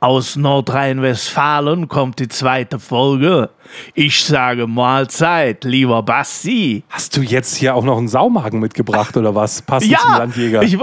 [0.00, 3.50] Aus Nordrhein-Westfalen kommt die zweite Folge.
[3.94, 6.84] Ich sage Mahlzeit, lieber Basti.
[6.88, 9.60] Hast du jetzt hier auch noch einen Saumagen mitgebracht oder was?
[9.60, 10.62] Passend ja, zum Landjäger.
[10.62, 10.78] Ich,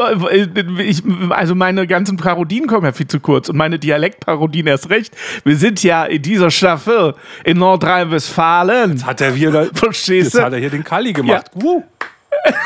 [0.80, 5.16] ich, also meine ganzen Parodien kommen ja viel zu kurz und meine Dialektparodien erst recht.
[5.46, 8.92] Wir sind ja in dieser Staffel in Nordrhein-Westfalen.
[8.92, 10.40] Jetzt hat er wieder, Verstehst du?
[10.40, 11.52] Jetzt hat er hier den Kali gemacht.
[11.56, 11.64] Ja.
[11.64, 11.84] Uh.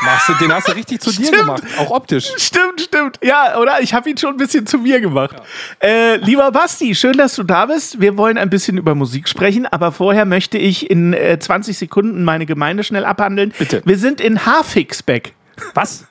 [0.04, 1.28] Machst du, den hast du richtig zu stimmt.
[1.28, 2.30] dir gemacht, auch optisch.
[2.36, 3.18] Stimmt, stimmt.
[3.22, 3.80] Ja, oder?
[3.80, 5.36] Ich habe ihn schon ein bisschen zu mir gemacht.
[5.82, 5.88] Ja.
[5.88, 8.00] Äh, lieber Basti, schön, dass du da bist.
[8.00, 12.24] Wir wollen ein bisschen über Musik sprechen, aber vorher möchte ich in äh, 20 Sekunden
[12.24, 13.52] meine Gemeinde schnell abhandeln.
[13.58, 13.82] Bitte.
[13.84, 15.34] Wir sind in Hafixbeck.
[15.74, 16.06] Was?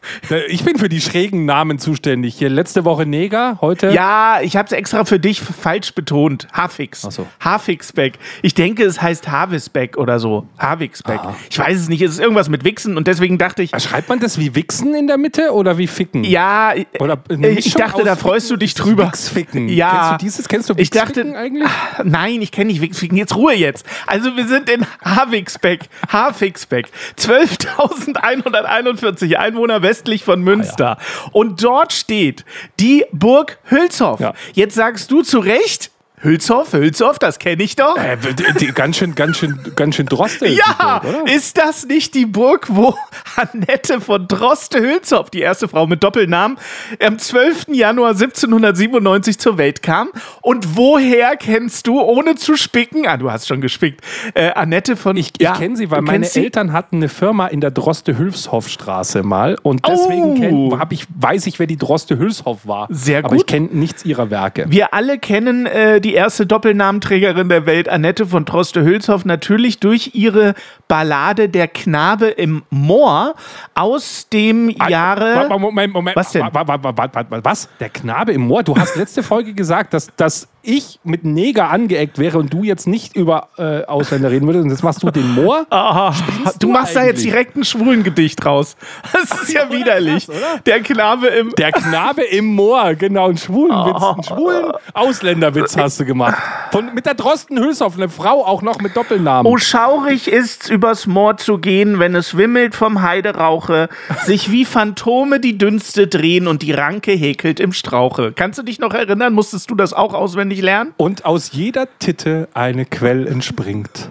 [0.48, 2.36] Ich bin für die schrägen Namen zuständig.
[2.38, 3.92] Hier letzte Woche Neger, heute.
[3.92, 6.48] Ja, ich habe es extra für dich falsch betont.
[6.54, 7.06] Hafix.
[7.06, 7.28] Ach so.
[7.44, 8.14] Hafixbeck.
[8.42, 10.48] Ich denke, es heißt Havisbeck oder so.
[10.58, 11.20] Havixbeck.
[11.20, 11.36] Ah.
[11.50, 12.02] Ich weiß es nicht.
[12.02, 13.72] Es ist irgendwas mit Wichsen und deswegen dachte ich.
[13.82, 16.24] Schreibt man das wie Wichsen in der Mitte oder wie Ficken?
[16.24, 19.08] Ja, oder ich dachte, da freust du dich drüber.
[19.08, 19.70] Wichsficken.
[19.70, 19.92] Ja.
[19.92, 20.48] Kennst du dieses?
[20.48, 21.68] Kennst du ich dachte, eigentlich?
[21.68, 23.18] Ach, nein, ich kenne nicht Wichsficken.
[23.18, 23.86] Jetzt Ruhe jetzt.
[24.08, 25.90] Also wir sind in Havixbeck.
[26.12, 26.90] Havixbeck.
[27.18, 30.98] 12.141 Einwohner westlich von Münster.
[30.98, 31.30] Ah, ja.
[31.32, 32.46] Und dort steht
[32.80, 34.20] die Burg Hülshoff.
[34.20, 34.34] Ja.
[34.54, 37.96] Jetzt sagst du zu Recht, Hülshoff, Hülshoff, das kenne ich doch.
[37.96, 40.48] Äh, die, die, ganz schön, ganz schön, ganz schön Droste.
[40.48, 42.94] Ja, Burg, ist das nicht die Burg, wo
[43.38, 46.58] Annette von Droste-Hülshoff, die erste Frau mit Doppelnamen,
[47.02, 47.68] am 12.
[47.70, 50.10] Januar 1797 zur Welt kam?
[50.42, 54.02] Und woher kennst du, ohne zu spicken, ah, du hast schon gespickt,
[54.34, 55.16] äh, Annette von...
[55.16, 59.88] Ich, ich kenne sie, weil meine Eltern hatten eine Firma in der Droste-Hülshoff-Straße mal und
[59.88, 60.80] deswegen oh.
[60.90, 62.88] ich, weiß ich, wer die Droste-Hülshoff war.
[62.90, 63.32] Sehr gut.
[63.32, 64.66] Aber ich kenne nichts ihrer Werke.
[64.68, 70.12] Wir alle kennen äh, die die erste Doppelnamenträgerin der Welt, Annette von Droste-Hülshoff, natürlich durch
[70.16, 70.56] ihre
[70.88, 73.36] Ballade Der Knabe im Moor
[73.76, 75.48] aus dem Jahre.
[75.60, 76.16] Moment, Moment.
[76.16, 76.48] Was denn?
[76.52, 77.70] Was?
[77.80, 78.64] Der Knabe im Moor?
[78.64, 82.86] Du hast letzte Folge gesagt, dass, dass ich mit Neger angeeckt wäre und du jetzt
[82.86, 85.66] nicht über äh, Ausländer reden würdest und jetzt machst du den Moor.
[85.80, 86.14] Ah,
[86.60, 87.04] du, du, machst eigentlich?
[87.04, 88.76] da jetzt direkt ein schwulen Gedicht raus.
[89.14, 90.28] Das ist ja widerlich.
[90.28, 95.78] Krass, der Knabe im Der Knabe im Moor, genau, ein schwulen Witz, einen schwulen Ausländerwitz
[95.78, 96.42] hast du gemacht.
[96.72, 99.52] Von, mit der Drosten Hülshoff, eine Frau auch noch mit Doppelnamen.
[99.52, 103.90] Oh, schaurig ist's übers Moor zu gehen, wenn es wimmelt vom Heiderauche,
[104.26, 108.32] sich wie Phantome die Dünste drehen und die Ranke häkelt im Strauche.
[108.34, 109.34] Kannst du dich noch erinnern?
[109.34, 110.94] Musstest du das auch auswendig auswendig lernen.
[110.98, 114.10] Und aus jeder Titte eine Quell entspringt.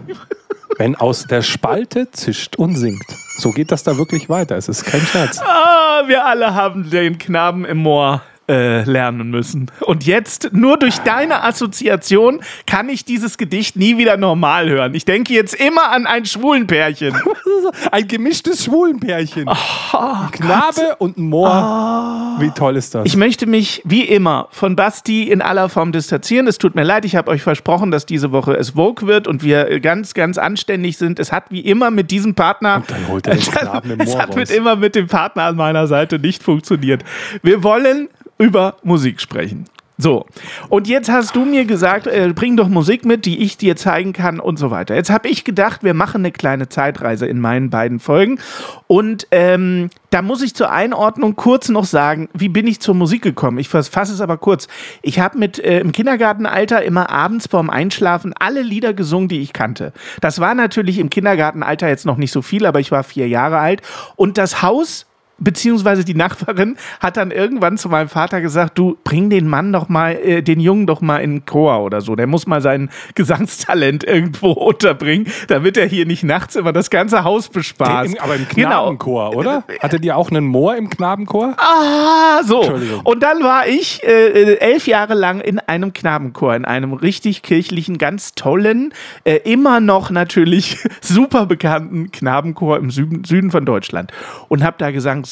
[0.77, 3.06] Wenn aus der Spalte zischt und singt.
[3.38, 4.56] So geht das da wirklich weiter.
[4.56, 5.41] Es ist kein Scherz.
[5.41, 9.70] Ah, wir alle haben den Knaben im Moor äh, lernen müssen.
[9.81, 14.94] Und jetzt, nur durch deine Assoziation, kann ich dieses Gedicht nie wieder normal hören.
[14.94, 17.14] Ich denke jetzt immer an ein Schwulenpärchen.
[17.92, 19.47] ein gemischtes Schwulenpärchen.
[19.48, 21.00] Oh, Knabe Gott.
[21.00, 22.36] und Moor.
[22.38, 22.41] Oh.
[22.41, 23.04] Wie toll ist das?
[23.04, 26.47] Ich möchte mich wie immer von Basti in aller Form distanzieren.
[26.47, 29.42] Es tut mir leid, ich habe euch versprochen, dass diese Woche es Vogue wird und
[29.42, 31.19] wir ganz, ganz anständig sind.
[31.19, 32.76] Es hat wie immer mit diesem Partner.
[32.76, 35.44] Und dann holt er den Knaben im Moor Es hat mit immer mit dem Partner
[35.44, 37.04] an meiner Seite nicht funktioniert.
[37.42, 39.66] Wir wollen über Musik sprechen.
[40.00, 40.26] So,
[40.69, 44.12] und jetzt hast du mir gesagt, äh, bring doch Musik mit, die ich dir zeigen
[44.12, 44.94] kann und so weiter.
[44.94, 48.38] Jetzt habe ich gedacht, wir machen eine kleine Zeitreise in meinen beiden Folgen.
[48.87, 53.22] Und ähm, da muss ich zur Einordnung kurz noch sagen, wie bin ich zur Musik
[53.22, 53.59] gekommen?
[53.59, 54.69] Ich fasse es aber kurz.
[55.03, 59.53] Ich habe mit äh, im Kindergartenalter immer abends vorm Einschlafen alle Lieder gesungen, die ich
[59.53, 59.92] kannte.
[60.21, 63.59] Das war natürlich im Kindergartenalter jetzt noch nicht so viel, aber ich war vier Jahre
[63.59, 63.83] alt.
[64.15, 65.08] Und das Haus
[65.38, 69.88] beziehungsweise die Nachbarin hat dann irgendwann zu meinem Vater gesagt, du bring den Mann doch
[69.88, 72.16] mal, äh, den Jungen doch mal in den Chor oder so.
[72.16, 77.24] Der muss mal sein Gesangstalent irgendwo unterbringen, damit er hier nicht nachts immer das ganze
[77.24, 78.14] Haus bespaßt.
[78.14, 78.68] Im, aber im genau.
[78.68, 79.40] Knabenchor, genau.
[79.40, 79.64] oder?
[79.80, 81.54] Hattet ihr auch einen Moor im Knabenchor?
[81.56, 82.72] Ah, so.
[83.04, 87.98] Und dann war ich äh, elf Jahre lang in einem Knabenchor, in einem richtig kirchlichen,
[87.98, 88.92] ganz tollen,
[89.24, 94.12] äh, immer noch natürlich super bekannten Knabenchor im Süden, Süden von Deutschland
[94.48, 95.28] und habe da Gesangs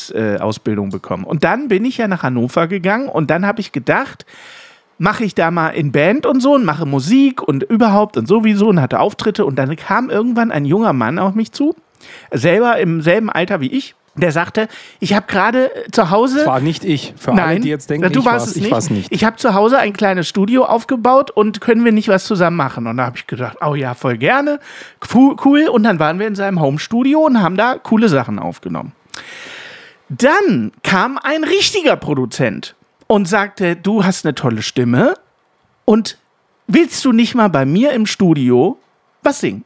[0.47, 1.25] Gesangsausbildung bekommen.
[1.25, 4.27] Und dann bin ich ja nach Hannover gegangen und dann habe ich gedacht,
[4.99, 8.69] mache ich da mal in Band und so und mache Musik und überhaupt und sowieso
[8.69, 11.75] und hatte Auftritte und dann kam irgendwann ein junger Mann auf mich zu
[12.33, 13.95] selber im selben Alter wie ich.
[14.19, 16.39] Der sagte, ich habe gerade zu Hause.
[16.39, 17.13] Das war nicht ich.
[17.19, 18.73] Für Nein, alle, die jetzt denken, du ich warst war's, es ich nicht.
[18.73, 19.13] war's nicht.
[19.13, 22.87] Ich habe zu Hause ein kleines Studio aufgebaut und können wir nicht was zusammen machen?
[22.87, 24.59] Und da habe ich gedacht, oh ja, voll gerne,
[25.15, 25.69] cool.
[25.69, 28.93] Und dann waren wir in seinem Home-Studio und haben da coole Sachen aufgenommen.
[30.09, 32.75] Dann kam ein richtiger Produzent
[33.07, 35.15] und sagte, du hast eine tolle Stimme
[35.85, 36.19] und
[36.67, 38.79] willst du nicht mal bei mir im Studio
[39.23, 39.65] was singen?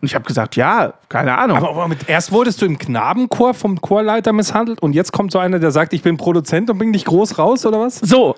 [0.00, 1.58] Und ich habe gesagt, ja, keine Ahnung.
[1.58, 5.38] Aber, aber mit, erst wurdest du im Knabenchor vom Chorleiter misshandelt und jetzt kommt so
[5.38, 7.96] einer, der sagt, ich bin Produzent und bring dich groß raus oder was?
[7.96, 8.34] So,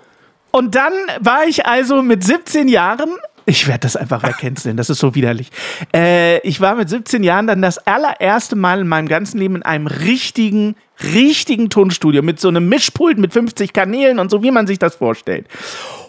[0.50, 3.10] und dann war ich also mit 17 Jahren.
[3.46, 5.50] Ich werde das einfach wegcanceln, das ist so widerlich.
[5.94, 9.62] Äh, ich war mit 17 Jahren dann das allererste Mal in meinem ganzen Leben in
[9.62, 14.67] einem richtigen, richtigen Tonstudio mit so einem Mischpult mit 50 Kanälen und so, wie man
[14.67, 15.46] sich das vorstellt.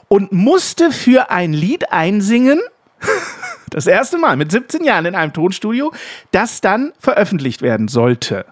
[0.08, 2.60] Und musste für ein Lied einsingen,
[3.70, 5.92] das erste Mal mit 17 Jahren in einem Tonstudio,
[6.32, 8.46] das dann veröffentlicht werden sollte.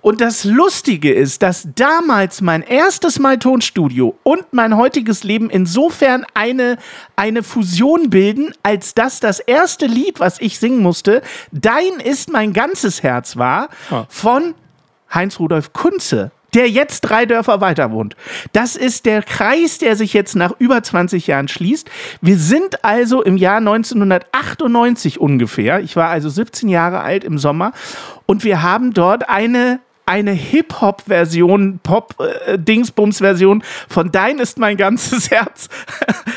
[0.00, 6.26] Und das Lustige ist, dass damals mein erstes Mal Tonstudio und mein heutiges Leben insofern
[6.34, 6.78] eine,
[7.16, 11.22] eine Fusion bilden, als dass das erste Lied, was ich singen musste,
[11.52, 14.04] Dein ist mein ganzes Herz war, Ah.
[14.08, 14.54] von
[15.14, 18.16] Heinz Rudolf Kunze, der jetzt drei Dörfer weiter wohnt.
[18.52, 21.90] Das ist der Kreis, der sich jetzt nach über 20 Jahren schließt.
[22.20, 25.80] Wir sind also im Jahr 1998 ungefähr.
[25.80, 27.72] Ich war also 17 Jahre alt im Sommer
[28.26, 35.68] und wir haben dort eine eine Hip-Hop-Version, Pop-Dingsbums-Version von Dein ist mein ganzes Herz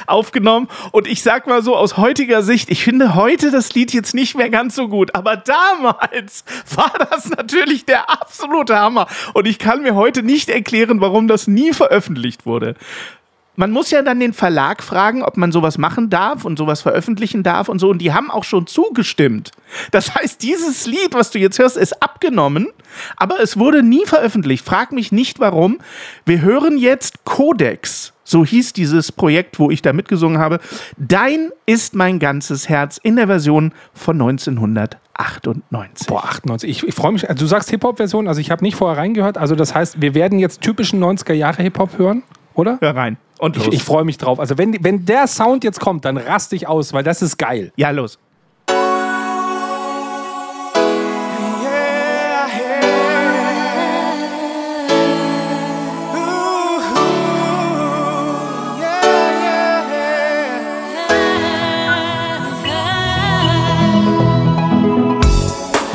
[0.08, 0.68] aufgenommen.
[0.92, 4.36] Und ich sag mal so aus heutiger Sicht, ich finde heute das Lied jetzt nicht
[4.36, 5.16] mehr ganz so gut.
[5.16, 6.44] Aber damals
[6.76, 9.08] war das natürlich der absolute Hammer.
[9.34, 12.76] Und ich kann mir heute nicht erklären, warum das nie veröffentlicht wurde.
[13.56, 17.44] Man muss ja dann den Verlag fragen, ob man sowas machen darf und sowas veröffentlichen
[17.44, 17.90] darf und so.
[17.90, 19.52] Und die haben auch schon zugestimmt.
[19.92, 22.68] Das heißt, dieses Lied, was du jetzt hörst, ist abgenommen,
[23.18, 24.66] aber es wurde nie veröffentlicht.
[24.66, 25.80] Frag mich nicht warum.
[26.26, 28.14] Wir hören jetzt Codex.
[28.28, 30.60] So hieß dieses Projekt, wo ich da mitgesungen habe.
[30.98, 36.08] Dein ist mein ganzes Herz in der Version von 1998.
[36.08, 36.70] Boah, 98.
[36.70, 37.30] Ich, ich freue mich.
[37.30, 39.38] Also du sagst Hip-Hop-Version, also ich habe nicht vorher reingehört.
[39.38, 42.24] Also das heißt, wir werden jetzt typischen 90er-Jahre-Hip-Hop hören,
[42.56, 42.80] oder?
[42.82, 43.18] Hör rein.
[43.40, 44.40] Und Ich, ich freue mich drauf.
[44.40, 47.72] Also wenn, wenn der Sound jetzt kommt, dann raste ich aus, weil das ist geil.
[47.76, 48.18] ja, los.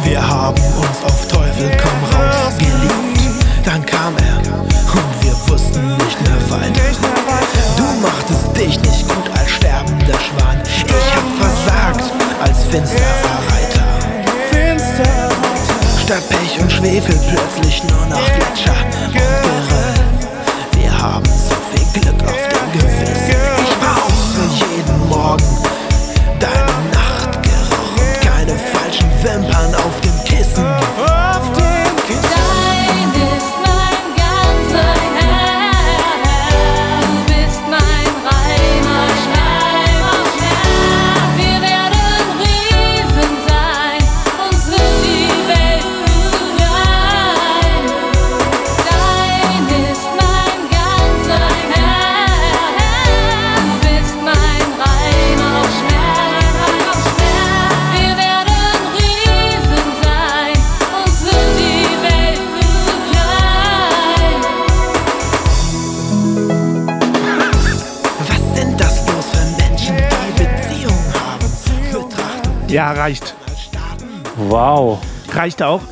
[0.04, 3.44] Wir haben uns auf Teufel komm raus geliebt.
[3.64, 4.69] Dann kam er
[8.70, 10.62] dich nicht gut als sterbender Schwan.
[10.64, 10.84] Ich
[11.14, 13.80] hab versagt als finsterer Reiter.
[16.04, 18.74] Statt Pech und Schwefel plötzlich nur noch Gletscher
[19.06, 19.49] und
[72.80, 73.34] Ja, reicht.
[74.48, 75.00] Wow.
[75.34, 75.82] reicht auch.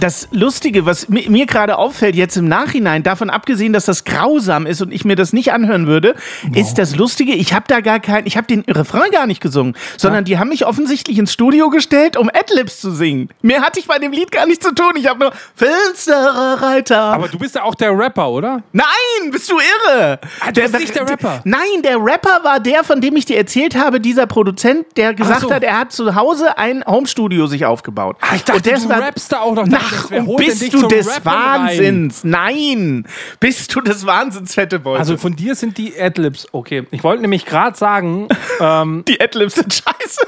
[0.00, 4.66] Das Lustige, was mi- mir gerade auffällt jetzt im Nachhinein, davon abgesehen, dass das grausam
[4.66, 6.14] ist und ich mir das nicht anhören würde,
[6.52, 9.76] ist das Lustige, ich habe da gar kein, ich habe den Refrain gar nicht gesungen,
[9.96, 13.28] sondern die haben mich offensichtlich ins Studio gestellt, um Adlibs zu singen.
[13.40, 14.92] Mehr hatte ich bei dem Lied gar nicht zu tun.
[14.96, 17.00] Ich habe nur finsterer Reiter.
[17.00, 18.62] Aber du bist ja auch der Rapper, oder?
[18.72, 20.18] Nein, bist du irre?
[20.40, 21.40] Ah, du bist nicht der Rapper.
[21.44, 25.40] Nein, der Rapper war der, von dem ich dir erzählt habe, dieser Produzent, der gesagt
[25.42, 25.50] so.
[25.52, 28.16] hat, er hat zu Hause ein Homestudio sich aufgebaut.
[28.20, 29.64] Ah, ich dachte, Und du rappst da auch noch.
[29.66, 31.60] Na, Wer und bist du des Rappen rein?
[31.68, 32.24] Wahnsinns?
[32.24, 33.06] Nein,
[33.40, 34.98] bist du des Wahnsinns, fette Beute.
[34.98, 36.46] Also von dir sind die Adlibs.
[36.52, 38.28] Okay, ich wollte nämlich gerade sagen,
[38.60, 40.20] ähm, die Adlibs sind scheiße.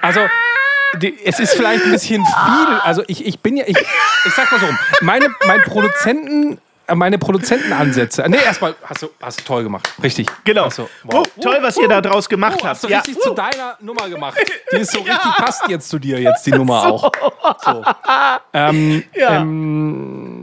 [0.00, 0.20] also
[1.00, 2.80] die, es ist vielleicht ein bisschen viel.
[2.82, 6.58] Also ich, ich bin ja, ich, ich sag mal so, rum, meine, mein Produzenten
[6.94, 8.24] meine Produzentenansätze.
[8.28, 9.92] Nee, erstmal hast du, hast du toll gemacht.
[10.02, 10.26] Richtig.
[10.44, 10.64] Genau.
[10.64, 12.92] Also, Oh, toll, was ihr da draus gemacht Oh, hast habt.
[12.92, 14.38] du richtig zu deiner Nummer gemacht.
[14.72, 17.10] Die ist so richtig, passt jetzt zu dir jetzt, die Nummer auch.
[17.64, 17.84] So.
[18.52, 19.36] Ähm, Ja.
[19.40, 20.35] ähm,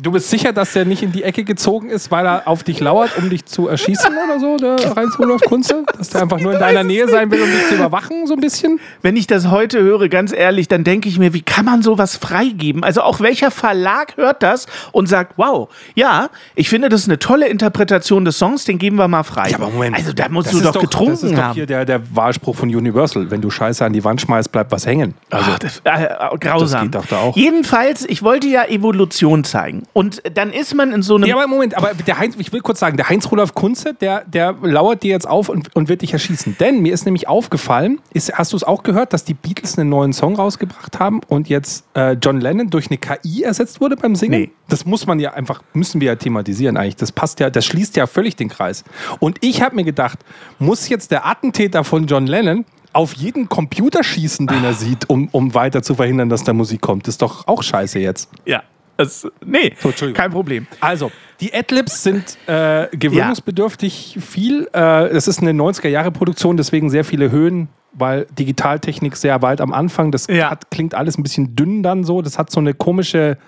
[0.00, 2.80] du bist sicher, dass der nicht in die Ecke gezogen ist, weil er auf dich
[2.80, 5.84] lauert, um dich zu erschießen oder so, der Heinz-Rudolf Kunze?
[5.96, 8.40] Dass der einfach nur in deiner Nähe sein will, um dich zu überwachen, so ein
[8.40, 8.80] bisschen?
[9.02, 12.16] Wenn ich das heute höre, ganz ehrlich, dann denke ich mir, wie kann man sowas
[12.16, 12.84] freigeben?
[12.84, 17.18] Also auch welcher Verlag hört das und sagt, wow, ja, ich finde, das ist eine
[17.18, 19.54] tolle Interpretation des Songs, den geben wir mal frei.
[19.92, 21.54] Also da musst das du doch, Das getrunken ist doch haben.
[21.54, 23.30] hier der, der Wahlspruch von Universal.
[23.30, 25.14] Wenn du Scheiße an die Wand schmeißt, bleibt was hängen.
[25.30, 26.90] Also, Ach, das, äh, äh, grausam.
[26.90, 27.36] Das geht doch da auch.
[27.36, 29.82] Jedenfalls, ich wollte ja Evolution zeigen.
[29.98, 31.24] Und dann ist man in so einem.
[31.24, 34.54] Ja, aber Moment, aber der Heinz, ich will kurz sagen, der Heinz-Rudolf Kunze, der, der
[34.62, 36.56] lauert dir jetzt auf und, und wird dich erschießen.
[36.60, 39.90] Denn mir ist nämlich aufgefallen, ist, hast du es auch gehört, dass die Beatles einen
[39.90, 44.14] neuen Song rausgebracht haben und jetzt äh, John Lennon durch eine KI ersetzt wurde beim
[44.14, 44.40] Singen?
[44.40, 44.50] Nee.
[44.68, 46.94] Das muss man ja einfach, müssen wir ja thematisieren eigentlich.
[46.94, 48.84] Das passt ja, das schließt ja völlig den Kreis.
[49.18, 50.20] Und ich habe mir gedacht,
[50.60, 55.28] muss jetzt der Attentäter von John Lennon auf jeden Computer schießen, den er sieht, um,
[55.32, 57.08] um weiter zu verhindern, dass da Musik kommt?
[57.08, 58.30] Das ist doch auch scheiße jetzt.
[58.44, 58.62] ja.
[58.98, 60.66] Das, nee, So, kein Problem.
[60.80, 64.68] Also, die Adlibs sind äh, gewöhnungsbedürftig viel.
[64.74, 70.10] Äh, es ist eine 90er-Jahre-Produktion, deswegen sehr viele Höhen, weil Digitaltechnik sehr weit am Anfang.
[70.10, 70.50] Das Ja.
[70.50, 72.22] hat, klingt alles ein bisschen dünn dann so.
[72.22, 73.38] Das hat so eine komische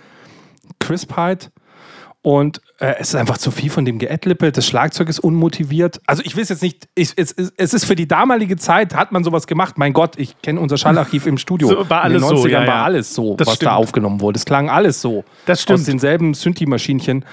[0.79, 1.51] Crispheit.
[2.23, 4.53] Und äh, es ist einfach zu viel von dem Geadlippe.
[4.53, 6.01] Das Schlagzeug ist unmotiviert.
[6.07, 9.11] Also ich will es jetzt nicht, ich, es, es ist für die damalige Zeit, hat
[9.11, 9.79] man sowas gemacht.
[9.79, 11.69] Mein Gott, ich kenne unser Schallarchiv im Studio.
[11.69, 13.71] So, war In den alles so, 90ern ja, war alles so, Das was stimmt.
[13.71, 14.37] da aufgenommen wurde.
[14.37, 15.25] Es klang alles so.
[15.47, 15.81] Das stimmt.
[15.81, 17.25] Aus denselben Synthi-Maschinchen.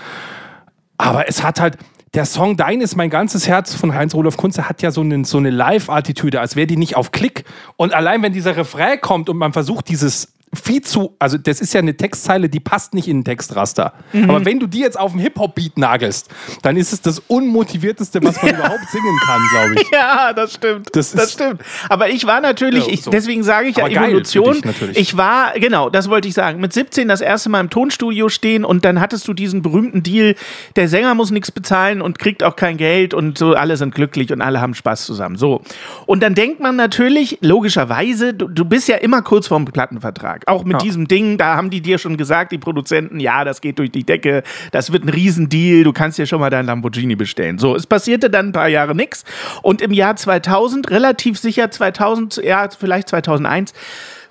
[0.98, 1.78] Aber es hat halt,
[2.14, 5.38] der Song Dein ist mein ganzes Herz von Heinz-Rudolf Kunze hat ja so eine, so
[5.38, 7.44] eine Live-Attitüde, als wäre die nicht auf Klick.
[7.76, 11.74] Und allein wenn dieser Refrain kommt und man versucht, dieses viel zu, also das ist
[11.74, 13.94] ja eine Textzeile, die passt nicht in den Textraster.
[14.14, 14.30] Mhm.
[14.30, 16.30] Aber wenn du die jetzt auf den Hip-Hop-Beat nagelst,
[16.62, 19.92] dann ist es das unmotivierteste, was man überhaupt singen kann, glaube ich.
[19.92, 20.90] Ja, das stimmt.
[20.96, 21.62] Das Das, stimmt.
[21.90, 23.12] Aber ich war natürlich, Ja, ich, so.
[23.12, 24.62] deswegen sage ich ja Aber für Evolution.
[24.94, 28.66] Ich war, genau, das wollte ich sagen, mit 17 das erste Mal im Tonstudio stehen
[28.66, 30.36] und dann hattest du diesen berühmten Deal,
[30.76, 34.32] der Sänger muss nichts bezahlen und kriegt auch kein Geld und so, alle sind glücklich
[34.32, 35.36] und alle haben Spaß zusammen.
[35.38, 35.62] So.
[36.06, 40.44] Und dann denkt man natürlich, logischerweise, du, du bist ja immer kurz vorm Plattenvertrag.
[40.48, 40.80] Auch mit Ja.
[40.80, 44.04] diesem Ding, da haben die dir schon gesagt, die Produzenten, ja, das geht durch die
[44.04, 47.58] Decke, das wird ein Riesendeal, du kannst dir schon mal dein Lamborghini bestellen.
[47.60, 49.26] So, es passierte dann ein paar Jahre nichts
[49.62, 53.74] und im Jahr 2000, relativ sicher 2000, ja, vielleicht 2001,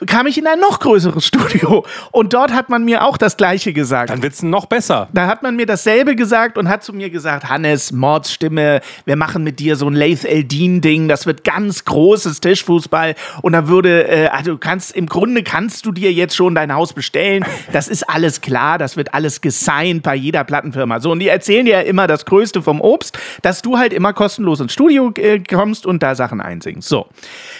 [0.06, 3.72] kam ich in ein noch größeres Studio und dort hat man mir auch das Gleiche
[3.72, 4.10] gesagt.
[4.10, 5.08] Dann wird es noch besser.
[5.12, 9.44] Da hat man mir dasselbe gesagt und hat zu mir gesagt, Hannes, Mordsstimme, wir machen
[9.44, 14.26] mit dir so ein Laith Eldin-Ding, das wird ganz großes Tischfußball und da würde, äh,
[14.28, 18.08] also du kannst, im Grunde kannst du dir jetzt schon dein Haus bestellen, das ist
[18.08, 21.00] alles klar, das wird alles gesigned bei jeder Plattenfirma.
[21.00, 24.12] So, und die erzählen dir ja immer das Größte vom Obst, dass du halt immer
[24.12, 26.88] kostenlos ins Studio äh, kommst und da Sachen einsingst.
[26.88, 27.06] So.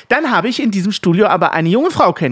[0.09, 2.25] Dann habe ich in diesem Studio aber eine junge Frau kennengelernt,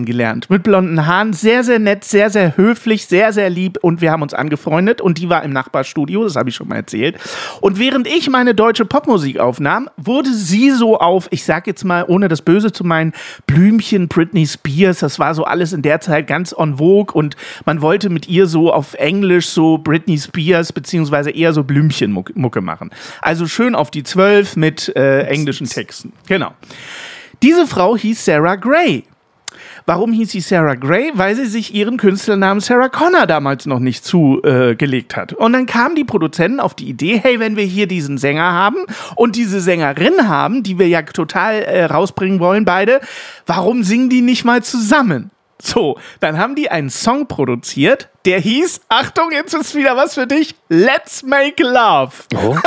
[0.51, 4.23] mit blonden Haaren, sehr, sehr nett, sehr, sehr höflich, sehr, sehr lieb und wir haben
[4.23, 7.19] uns angefreundet und die war im Nachbarstudio, das habe ich schon mal erzählt.
[7.61, 12.05] Und während ich meine deutsche Popmusik aufnahm, wurde sie so auf, ich sag jetzt mal,
[12.09, 13.13] ohne das Böse zu meinen,
[13.47, 17.83] Blümchen, Britney Spears, das war so alles in der Zeit ganz on vogue und man
[17.83, 22.91] wollte mit ihr so auf Englisch so Britney Spears beziehungsweise eher so Blümchen-Mucke machen.
[23.21, 26.13] Also schön auf die Zwölf mit äh, englischen Texten.
[26.27, 26.53] Genau.
[27.43, 29.05] Diese Frau hieß Sarah Gray.
[29.87, 31.11] Warum hieß sie Sarah Gray?
[31.13, 35.35] Weil sie sich ihren Künstlernamen Sarah Connor damals noch nicht zugelegt hat.
[35.35, 38.79] Und dann kamen die Produzenten auf die Idee, hey, wenn wir hier diesen Sänger haben
[39.15, 43.01] und diese Sängerin haben, die wir ja total äh, rausbringen wollen, beide,
[43.45, 45.31] warum singen die nicht mal zusammen?
[45.65, 50.27] So, dann haben die einen Song produziert, der hieß, Achtung, jetzt ist wieder was für
[50.27, 52.13] dich, Let's Make Love.
[52.37, 52.57] Oh.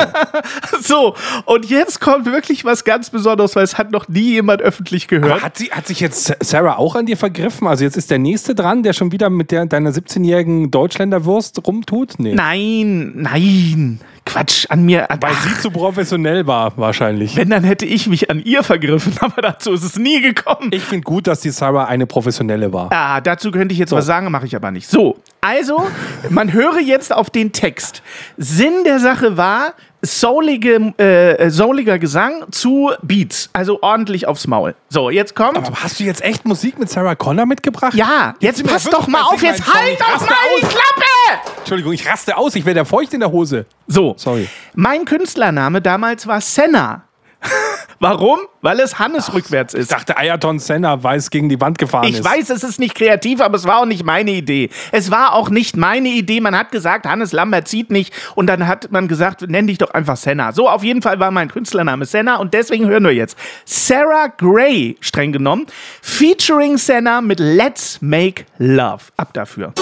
[0.81, 5.07] So, und jetzt kommt wirklich was ganz Besonderes, weil es hat noch nie jemand öffentlich
[5.07, 5.31] gehört.
[5.31, 7.67] Aber hat, sie, hat sich jetzt Sarah auch an dir vergriffen?
[7.67, 12.15] Also jetzt ist der Nächste dran, der schon wieder mit der, deiner 17-jährigen Deutschländerwurst rumtut?
[12.17, 12.33] Nee.
[12.33, 13.99] Nein, nein.
[14.27, 15.09] Quatsch, an mir.
[15.09, 17.35] An, Weil ach, sie zu professionell war, wahrscheinlich.
[17.35, 20.69] wenn, dann hätte ich mich an ihr vergriffen, aber dazu ist es nie gekommen.
[20.71, 22.89] Ich finde gut, dass die Sarah eine professionelle war.
[22.91, 24.87] Ah, dazu könnte ich jetzt was sagen, mache ich aber nicht.
[24.87, 25.87] So, also,
[26.29, 28.01] man höre jetzt auf den Text.
[28.37, 34.75] Sinn der Sache war, soulige, äh, souliger Gesang zu Beats, also ordentlich aufs Maul.
[34.89, 35.57] So, jetzt kommt.
[35.57, 37.93] Aber hast du jetzt echt Musik mit Sarah Connor mitgebracht?
[37.93, 40.27] ja, jetzt, wir pass doch mal auf, jetzt halt doch mal
[40.59, 40.71] die aus.
[40.71, 41.49] Klappe!
[41.59, 43.65] Entschuldigung, ich raste aus, ich werde ja feucht in der Hose.
[43.87, 44.47] So, Sorry.
[44.75, 47.03] mein Künstlername damals war Senna.
[47.99, 48.39] Warum?
[48.61, 49.91] Weil es Hannes rückwärts Ich ist.
[49.91, 52.23] dachte, Ayrton Senna weiß gegen die Wand gefahren Ich ist.
[52.23, 54.69] weiß, es ist nicht kreativ, aber es war auch nicht meine Idee.
[54.91, 56.39] Es war auch nicht meine Idee.
[56.41, 58.13] Man hat gesagt, Hannes Lambert zieht nicht.
[58.35, 60.51] Und dann hat man gesagt, nenn dich doch einfach Senna.
[60.51, 62.35] So, auf jeden Fall war mein Künstlername Senna.
[62.37, 63.35] Und deswegen hören wir jetzt
[63.65, 65.65] Sarah Gray, streng genommen,
[66.03, 69.05] featuring Senna mit Let's Make Love.
[69.17, 69.73] Ab dafür.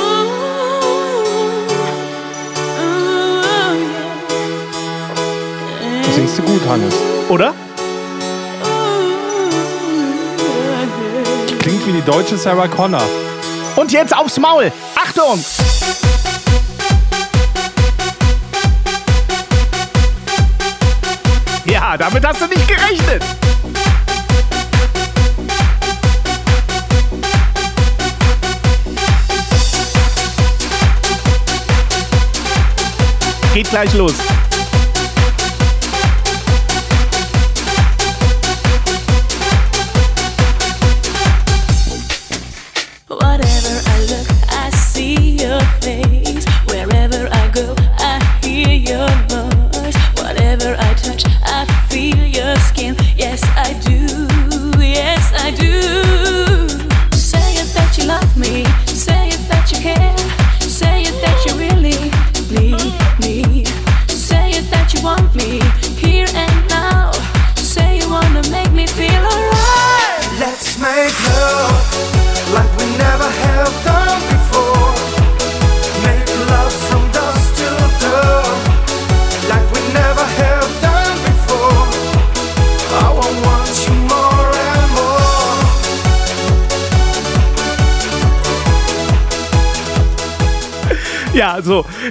[6.04, 7.15] Das singst du gut, Hannes.
[7.30, 7.54] Oder?
[11.60, 13.02] Klingt wie die deutsche Sarah Connor.
[13.76, 14.72] Und jetzt aufs Maul.
[14.96, 15.44] Achtung!
[21.66, 23.24] Ja, damit hast du nicht gerechnet.
[33.54, 34.14] Geht gleich los.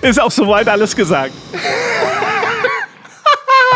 [0.05, 1.33] Ist auch soweit alles gesagt.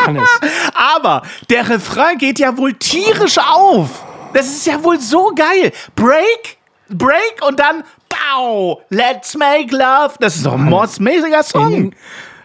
[0.06, 0.28] Hannes.
[0.74, 4.04] Aber der Refrain geht ja wohl tierisch auf.
[4.32, 5.72] Das ist ja wohl so geil.
[5.96, 6.58] Break,
[6.88, 10.14] Break und dann Pow, Let's Make Love.
[10.20, 11.94] Das ist doch ein mordsmäßiger Song.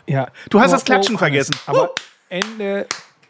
[0.07, 0.27] Ja.
[0.49, 1.55] Du hast das Oh, Klatschen oh, vergessen.
[1.65, 1.91] Aber
[2.29, 2.87] Ende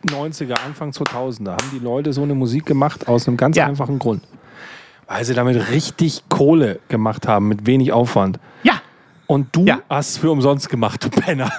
[0.08, 3.68] 90er, Anfang 2000er haben die Leute so eine Musik gemacht aus einem ganz Ja.
[3.68, 4.24] einfachen Grund.
[5.08, 8.39] Weil sie damit richtig Kohle gemacht haben, mit wenig Aufwand.
[8.63, 8.82] Ja,
[9.34, 9.80] Und du Ja.
[9.89, 11.52] hast es für umsonst gemacht, du Penner.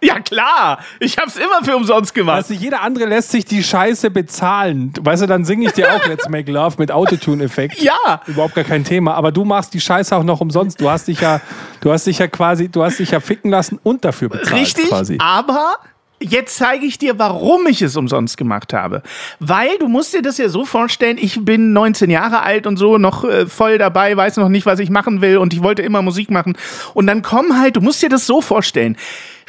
[0.00, 0.78] ja klar.
[1.00, 2.38] Ich hab's immer für umsonst gemacht.
[2.38, 4.92] Weißt du, jeder andere lässt sich die Scheiße bezahlen.
[5.00, 7.80] Weißt du, dann singe ich dir auch Let's Make Love mit Autotune-Effekt.
[7.82, 8.20] Ja.
[8.26, 9.14] Überhaupt gar kein Thema.
[9.14, 10.80] Aber du machst die Scheiße auch noch umsonst.
[10.80, 11.40] Du hast dich ja,
[11.80, 14.52] du hast dich ja quasi, du hast dich ja ficken lassen und dafür bezahlt.
[14.60, 15.18] Richtig, Quasi.
[15.20, 15.78] aber
[16.20, 19.02] jetzt zeige ich dir, warum ich es umsonst gemacht habe.
[19.38, 22.98] Weil du musst dir das ja so vorstellen, ich bin 19 Jahre alt und so,
[22.98, 26.02] noch äh, voll dabei, weiß noch nicht, was ich machen will und ich wollte immer
[26.02, 26.56] Musik machen.
[26.94, 28.96] Und dann kommen halt, du musst dir das so vorstellen.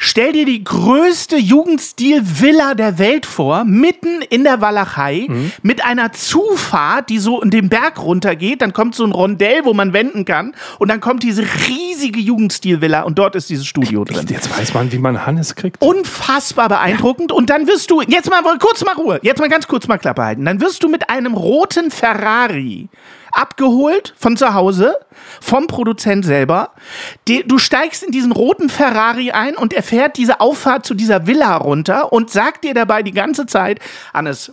[0.00, 5.26] Stell dir die größte Jugendstil-Villa der Welt vor, mitten in der Walachei,
[5.62, 8.62] mit einer Zufahrt, die so in den Berg runtergeht.
[8.62, 10.54] Dann kommt so ein Rondell, wo man wenden kann.
[10.78, 14.92] Und dann kommt diese riesige Jugendstil-Villa und dort ist dieses Studio drin Jetzt weiß man,
[14.92, 15.82] wie man Hannes kriegt.
[15.82, 17.32] unfassbar beeindruckend.
[17.32, 20.22] Und dann wirst du, jetzt mal kurz mal Ruhe, jetzt mal ganz kurz mal Klappe
[20.22, 20.44] halten.
[20.44, 22.88] Dann wirst du mit einem roten Ferrari
[23.32, 24.96] abgeholt von zu Hause,
[25.40, 26.72] vom Produzent selber.
[27.46, 31.56] Du steigst in diesen roten Ferrari ein und er fährt diese Auffahrt zu dieser Villa
[31.56, 33.80] runter und sagt dir dabei die ganze Zeit,
[34.12, 34.52] Hannes,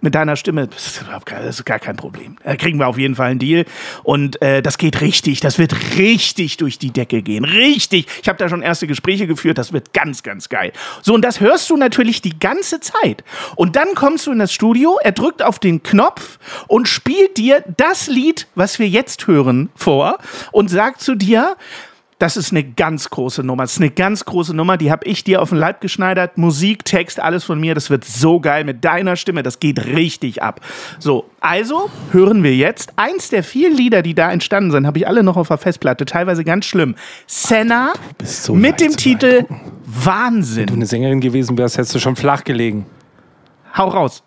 [0.00, 2.36] mit deiner Stimme, das ist, das ist gar kein Problem.
[2.44, 3.64] Da kriegen wir auf jeden Fall einen Deal.
[4.02, 7.44] Und äh, das geht richtig, das wird richtig durch die Decke gehen.
[7.44, 8.06] Richtig.
[8.22, 10.72] Ich habe da schon erste Gespräche geführt, das wird ganz, ganz geil.
[11.02, 13.24] So, und das hörst du natürlich die ganze Zeit.
[13.56, 17.64] Und dann kommst du in das Studio, er drückt auf den Knopf und spielt dir
[17.76, 20.18] das Lied, was wir jetzt hören, vor
[20.52, 21.56] und sagt zu dir,
[22.18, 23.64] das ist eine ganz große Nummer.
[23.64, 24.76] Das ist eine ganz große Nummer.
[24.76, 26.38] Die habe ich dir auf den Leib geschneidert.
[26.38, 27.74] Musik, Text, alles von mir.
[27.74, 29.42] Das wird so geil mit deiner Stimme.
[29.42, 30.60] Das geht richtig ab.
[30.98, 34.86] So, also hören wir jetzt eins der vielen Lieder, die da entstanden sind.
[34.86, 36.04] Habe ich alle noch auf der Festplatte.
[36.04, 36.94] Teilweise ganz schlimm.
[37.26, 40.70] Senna so mit dem Titel Wenn du Wahnsinn.
[40.70, 42.86] eine Sängerin gewesen wärst, hättest du schon flach gelegen.
[43.76, 44.22] Hau raus.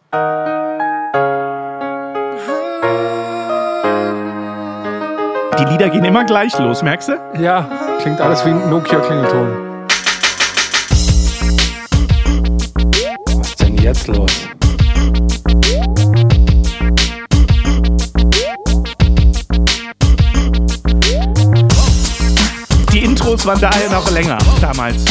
[5.60, 7.14] Die Lieder gehen immer gleich los, merkst du?
[7.42, 7.68] Ja,
[8.02, 9.88] klingt alles wie ein Nokia-Klingelton.
[13.26, 14.32] Was ist denn jetzt los?
[22.94, 25.06] Die Intros waren daher noch länger damals.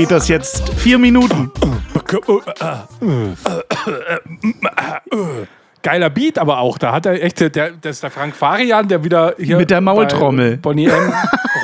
[0.00, 0.66] Geht das jetzt.
[0.78, 1.50] Vier Minuten.
[5.82, 6.78] Geiler Beat, aber auch.
[6.78, 9.82] Da hat er echt, der, das ist der Frank Farian, der wieder hier Mit der
[9.82, 10.56] Maultrommel.
[10.56, 11.12] Bonnie M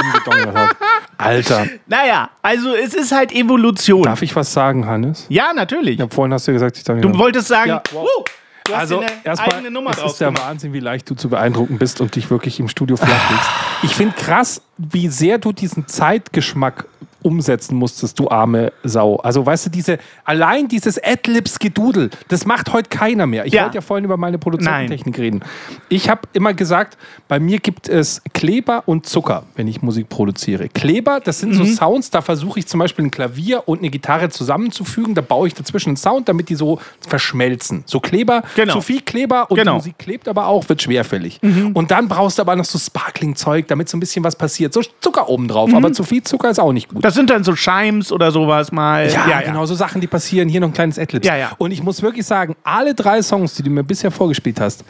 [0.02, 0.76] rumgedongert hat.
[1.16, 4.02] Alter, Naja, also es ist halt Evolution.
[4.02, 5.24] darf ich was sagen, Hannes?
[5.30, 5.98] Ja, natürlich.
[5.98, 8.02] Ja, vorhin hast du gesagt, ich darf nicht Du wolltest sagen, Ja, wow.
[8.04, 8.24] uh,
[8.64, 10.46] du hast Also dir eine erstmal, eigene Nummer es ist der gemacht.
[10.46, 13.48] Wahnsinn, wie leicht du zu beeindrucken bist und dich wirklich im Studio flachlegst.
[13.82, 16.84] Ich finde krass, wie sehr du diesen Zeitgeschmack
[17.26, 19.16] umsetzen musstest, du arme Sau.
[19.16, 23.46] Also weißt du, diese, allein dieses Adlibs-Gedudel, das macht heute keiner mehr.
[23.46, 23.64] Ich Ja.
[23.64, 25.40] wollte ja vorhin über meine Produzententechnik reden.
[25.88, 26.96] Ich habe immer gesagt,
[27.28, 30.68] bei mir gibt es Kleber und Zucker, wenn ich Musik produziere.
[30.68, 31.66] Kleber, das sind so Mhm.
[31.74, 35.54] Sounds, da versuche ich zum Beispiel ein Klavier und eine Gitarre zusammenzufügen, da baue ich
[35.54, 37.82] dazwischen einen Sound, damit die so verschmelzen.
[37.86, 38.74] So Kleber, Genau.
[38.74, 39.72] zu viel Kleber und Genau.
[39.72, 41.40] die Musik klebt aber auch, wird schwerfällig.
[41.74, 44.72] Und dann brauchst du aber noch so Sparkling-Zeug, damit so ein bisschen was passiert.
[44.72, 47.04] So Zucker oben drauf, aber zu viel Zucker ist auch nicht gut.
[47.04, 49.10] Das sind dann so Chimes oder sowas mal.
[49.10, 50.48] Ja, genau, so Sachen, die passieren.
[50.48, 51.26] Hier noch ein kleines Adlibs.
[51.26, 51.50] Ja, ja.
[51.58, 54.84] Und ich muss wirklich sagen, alle drei Songs, die du mir bisher vorgespielt hast,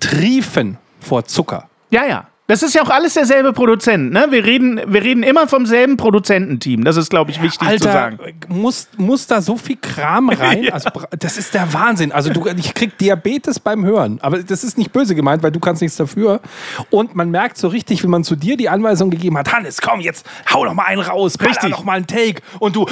[0.00, 1.68] triefen vor Zucker.
[1.90, 2.26] Ja, ja.
[2.46, 4.12] Das ist ja auch alles derselbe Produzent.
[4.12, 4.26] Ne?
[4.28, 6.84] Wir, reden, wir reden immer vom selben Produzententeam.
[6.84, 8.18] Das ist, glaube ich, wichtig zu Alter, sagen.
[8.48, 10.68] muss, muss da so viel Kram rein?
[10.72, 12.12] also, bra- das ist der Wahnsinn.
[12.12, 14.18] Also du, ich krieg Diabetes beim Hören.
[14.20, 16.40] Aber das ist nicht böse gemeint, weil du kannst nichts dafür.
[16.90, 20.00] Und man merkt so richtig, wie man zu dir die Anweisung gegeben hat, Hannes, komm
[20.00, 21.70] jetzt, hau noch mal einen raus, Richtig.
[21.70, 22.42] noch mal einen Take.
[22.58, 22.86] Und du, oh,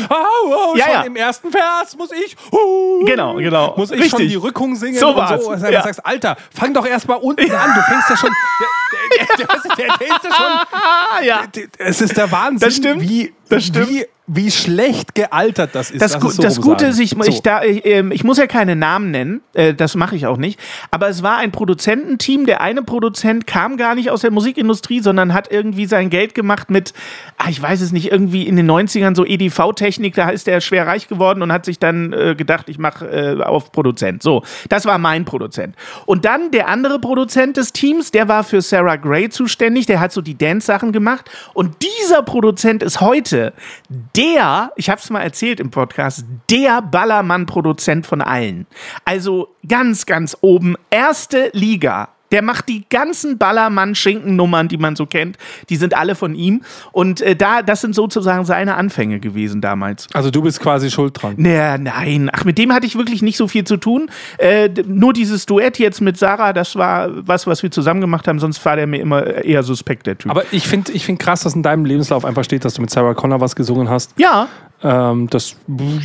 [0.49, 1.03] oh, Ja, schon ja.
[1.03, 3.75] im ersten Vers muss ich, uh, Genau, genau.
[3.77, 4.11] muss ich Richtig.
[4.13, 5.51] schon die Rückung singen So und so.
[5.51, 5.83] Und Ja.
[5.83, 7.71] sagst, Alter, fang doch erst mal unten an.
[7.75, 8.31] Du fängst ja schon,
[9.39, 11.43] der, der, der, ist ja schon, Ah, ja.
[11.79, 13.03] es ist der Wahnsinn, Das stimmt.
[13.03, 13.89] Wie, Das stimmt.
[13.91, 16.01] Wie, wie schlecht gealtert das ist.
[16.01, 16.93] Das, Gu- es so das Gute sagen.
[16.93, 17.31] ist, ich, So.
[17.31, 20.39] ich, da, ich, ähm, ich muss ja keine Namen nennen, äh, das mache ich auch
[20.39, 20.59] nicht,
[20.91, 22.47] aber es war ein Produzententeam.
[22.47, 26.71] Der eine Produzent kam gar nicht aus der Musikindustrie, sondern hat irgendwie sein Geld gemacht
[26.71, 26.95] mit,
[27.37, 30.87] ah, ich weiß es nicht, irgendwie in den 90ern so EDV-Technik, da ist er schwer
[30.87, 33.07] reich geworden und hat sich dann äh, gedacht, ich mache
[33.39, 34.23] äh, auf Produzent.
[34.23, 35.75] So, das war mein Produzent.
[36.07, 40.13] Und dann der andere Produzent des Teams, der war für Sarah Gray zuständig, der hat
[40.13, 41.31] so die Dance-Sachen gemacht.
[41.53, 43.53] Und dieser Produzent ist heute
[44.17, 44.22] der,
[44.77, 48.69] ich habe es mal erzählt im Podcast, der Ballermann-Produzent von allen.
[49.05, 52.11] Also ganz, ganz oben, erste Liga.
[52.33, 55.37] Der macht die ganzen Ballermann-Schinken-Nummern, die man so kennt,
[55.69, 56.63] die sind alle von ihm.
[56.91, 60.09] Und äh, da, das sind sozusagen seine Anfänge gewesen damals.
[60.13, 61.35] Also du bist quasi schuld dran.
[61.37, 62.31] Naja, nein.
[62.33, 64.11] Ach, mit dem hatte ich wirklich nicht so viel zu tun.
[64.39, 68.39] Äh, nur dieses Duett jetzt mit Sarah, das war was, was wir zusammen gemacht haben.
[68.39, 70.31] Sonst war der mir immer eher suspekt, der Typ.
[70.31, 72.91] Aber ich finde ich find krass, dass in deinem Lebenslauf einfach steht, dass du mit
[72.91, 74.13] Sarah Connor was gesungen hast.
[74.17, 74.49] ja,
[74.83, 75.57] Ähm, das,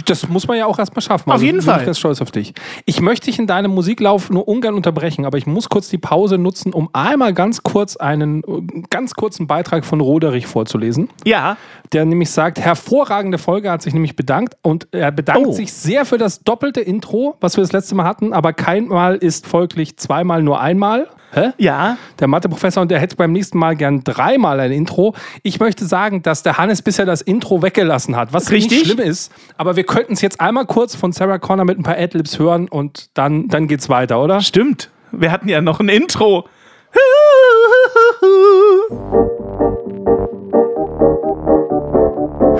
[0.05, 1.31] das muss man ja auch erstmal schaffen.
[1.31, 1.79] Also Auf jeden bin Fall.
[1.79, 2.53] Ich ganz stolz auf dich.
[2.85, 6.37] Ich möchte dich in deinem Musiklauf nur ungern unterbrechen, aber ich muss kurz die Pause
[6.37, 8.43] nutzen, um einmal ganz kurz einen
[8.89, 11.09] ganz kurzen Beitrag von Roderich vorzulesen.
[11.25, 11.57] ja.
[11.93, 15.51] der nämlich sagt, hervorragende Folge, hat sich nämlich bedankt und er bedankt Oh.
[15.53, 19.15] sich sehr für das doppelte Intro, was wir das letzte Mal hatten, aber kein Mal
[19.15, 21.07] ist folglich zweimal nur einmal.
[21.31, 21.51] Hä?
[21.57, 21.97] Ja.
[22.19, 25.13] Der Matheprofessor und der hätte beim nächsten Mal gern dreimal ein Intro.
[25.43, 28.71] Ich möchte sagen, dass der Hannes bisher das Intro weggelassen hat, was Richtig.
[28.71, 29.31] nicht schlimm ist.
[29.57, 32.67] Aber wir könnten es jetzt einmal kurz von Sarah Connor mit ein paar Adlibs hören
[32.69, 34.41] und dann, dann geht's weiter, oder?
[34.41, 34.89] Stimmt.
[35.11, 36.47] Wir hatten ja noch ein Intro.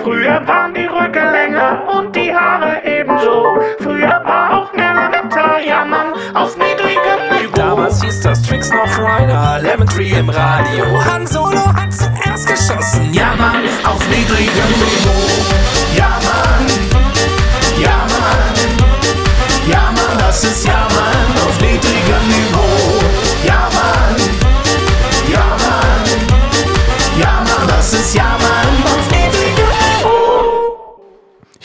[0.03, 3.59] Früher waren die Röcke länger und die Haare ebenso.
[3.79, 7.55] Früher war auch Elementar, ja Mann, auf niedrigem Niveau.
[7.55, 10.85] Damals hieß das Tricks noch Ryder, Lemon Tree im Radio.
[11.05, 15.95] Han Solo hat zuerst geschossen, ja Mann, auf niedrigem Niveau.
[15.95, 16.67] Ja Mann,
[17.81, 22.66] ja Mann, ja Mann, das ist ja Mann, auf niedrigem Niveau.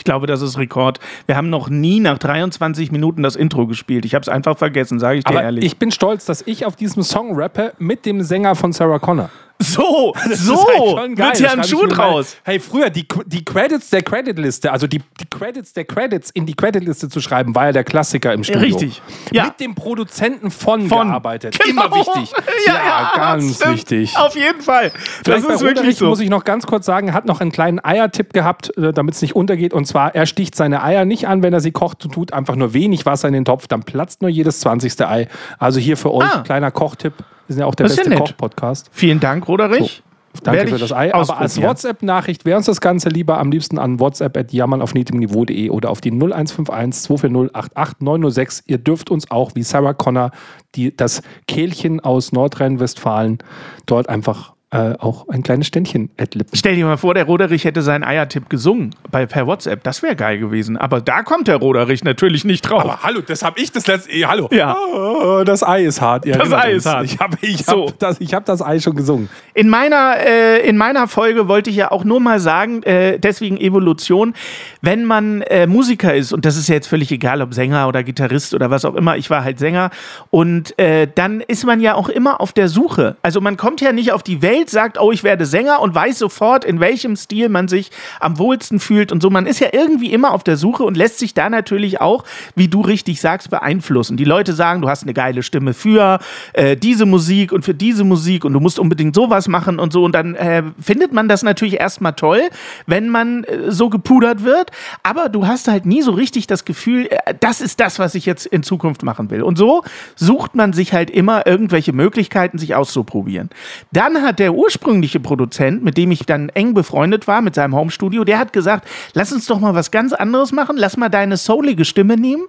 [0.03, 0.99] Ich glaube, das ist Rekord.
[1.27, 4.03] Wir haben noch nie nach 23 Minuten das Intro gespielt.
[4.03, 5.63] Ich habe es einfach vergessen, sage ich dir Aber ehrlich.
[5.63, 9.29] ich bin stolz, dass ich auf diesem Song rappe mit dem Sänger von Sarah Connor.
[9.63, 12.37] So, Das so halt wird ja Das ein Schuh draus.
[12.43, 16.53] Hey, früher die, die Credits der Creditliste, also die, die Credits der Credits in die
[16.53, 18.61] Creditliste zu schreiben, war ja der Klassiker im Studio.
[18.61, 19.01] Richtig.
[19.31, 19.45] Ja.
[19.45, 21.07] Mit dem Produzenten von, Von.
[21.07, 21.57] gearbeitet.
[21.59, 21.85] Genau.
[21.85, 22.33] Immer wichtig.
[22.67, 23.73] Ja, ganz stimmt.
[23.75, 24.17] wichtig.
[24.17, 24.91] Auf jeden Fall.
[25.23, 26.07] Vielleicht das ist wirklich so.
[26.07, 29.21] muss ich noch ganz kurz sagen, hat noch einen kleinen Eiertipp gehabt, äh, damit es
[29.21, 29.73] nicht untergeht.
[29.73, 32.55] Und zwar, er sticht seine Eier nicht an, wenn er sie kocht und tut einfach
[32.55, 35.01] nur wenig Wasser in den Topf, dann platzt nur jedes 20.
[35.05, 35.27] Ei.
[35.59, 36.39] Also hier für euch, Ah.
[36.41, 37.13] kleiner Kochtipp.
[37.47, 38.19] Wir sind ja auch der Das ja beste.
[38.19, 38.89] Koch-Podcast.
[38.91, 40.03] Vielen Dank, Roderich.
[40.41, 41.13] Danke Werde für das Ei.
[41.13, 41.61] Aber als.
[41.61, 45.29] WhatsApp-Nachricht wäre uns das Ganze lieber am liebsten an WhatsApp at jammern auf niedrigem
[45.69, 48.63] oder auf die 0151 240 88 906.
[48.65, 50.31] Ihr dürft uns auch, wie Sarah Connor,
[50.75, 53.39] die, das Kehlchen aus Nordrhein-Westfalen,
[53.85, 56.55] dort einfach äh, auch ein kleines Ständchen adlippen.
[56.57, 59.83] Stell dir mal vor, der Roderich hätte seinen Eiertipp gesungen bei, per WhatsApp.
[59.83, 60.77] Das wäre geil gewesen.
[60.77, 62.81] Aber da kommt der Roderich natürlich nicht drauf.
[62.81, 64.11] Aber hallo, das habe ich das letzte.
[64.11, 64.49] eh, hallo.
[64.51, 64.75] Ja.
[64.75, 66.25] Oh, das Ei ist hart.
[66.25, 67.05] Ja, Das Ei ist hart.
[67.05, 67.87] Ich habe ich So.
[67.87, 69.29] hab das, ich hab das Ei schon gesungen.
[69.53, 73.57] In meiner, äh, in meiner Folge wollte ich ja auch nur mal sagen, äh, deswegen
[73.57, 74.33] Evolution,
[74.81, 78.03] wenn man äh, Musiker ist, und das ist ja jetzt völlig egal, ob Sänger oder
[78.03, 79.91] Gitarrist oder was auch immer, ich war halt Sänger,
[80.31, 83.17] und äh, dann ist man ja auch immer auf der Suche.
[83.21, 86.19] Also man kommt ja nicht auf die Welt, sagt, oh, ich werde Sänger und weiß
[86.19, 89.29] sofort, in welchem Stil man sich am wohlsten fühlt und so.
[89.29, 92.23] Man ist ja irgendwie immer auf der Suche und lässt sich da natürlich auch,
[92.55, 94.17] wie du richtig sagst, beeinflussen.
[94.17, 96.19] Die Leute sagen, du hast eine geile Stimme für
[96.53, 100.03] äh, diese Musik und für diese Musik und du musst unbedingt sowas machen und so.
[100.03, 102.41] Und dann äh, findet man das natürlich erstmal toll,
[102.85, 104.71] wenn man äh, so gepudert wird.
[105.03, 108.25] Aber du hast halt nie so richtig das Gefühl, äh, das ist das, was ich
[108.25, 109.41] jetzt in Zukunft machen will.
[109.41, 109.83] Und so
[110.15, 113.49] sucht man sich halt immer irgendwelche Möglichkeiten, sich auszuprobieren.
[113.91, 118.23] Dann hat der ursprüngliche Produzent, mit dem ich dann eng befreundet war, mit seinem Homestudio,
[118.23, 121.85] der hat gesagt, lass uns doch mal was ganz anderes machen, lass mal deine soulige
[121.85, 122.43] Stimme nehmen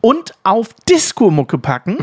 [0.00, 1.98] und auf Disco-Mucke packen,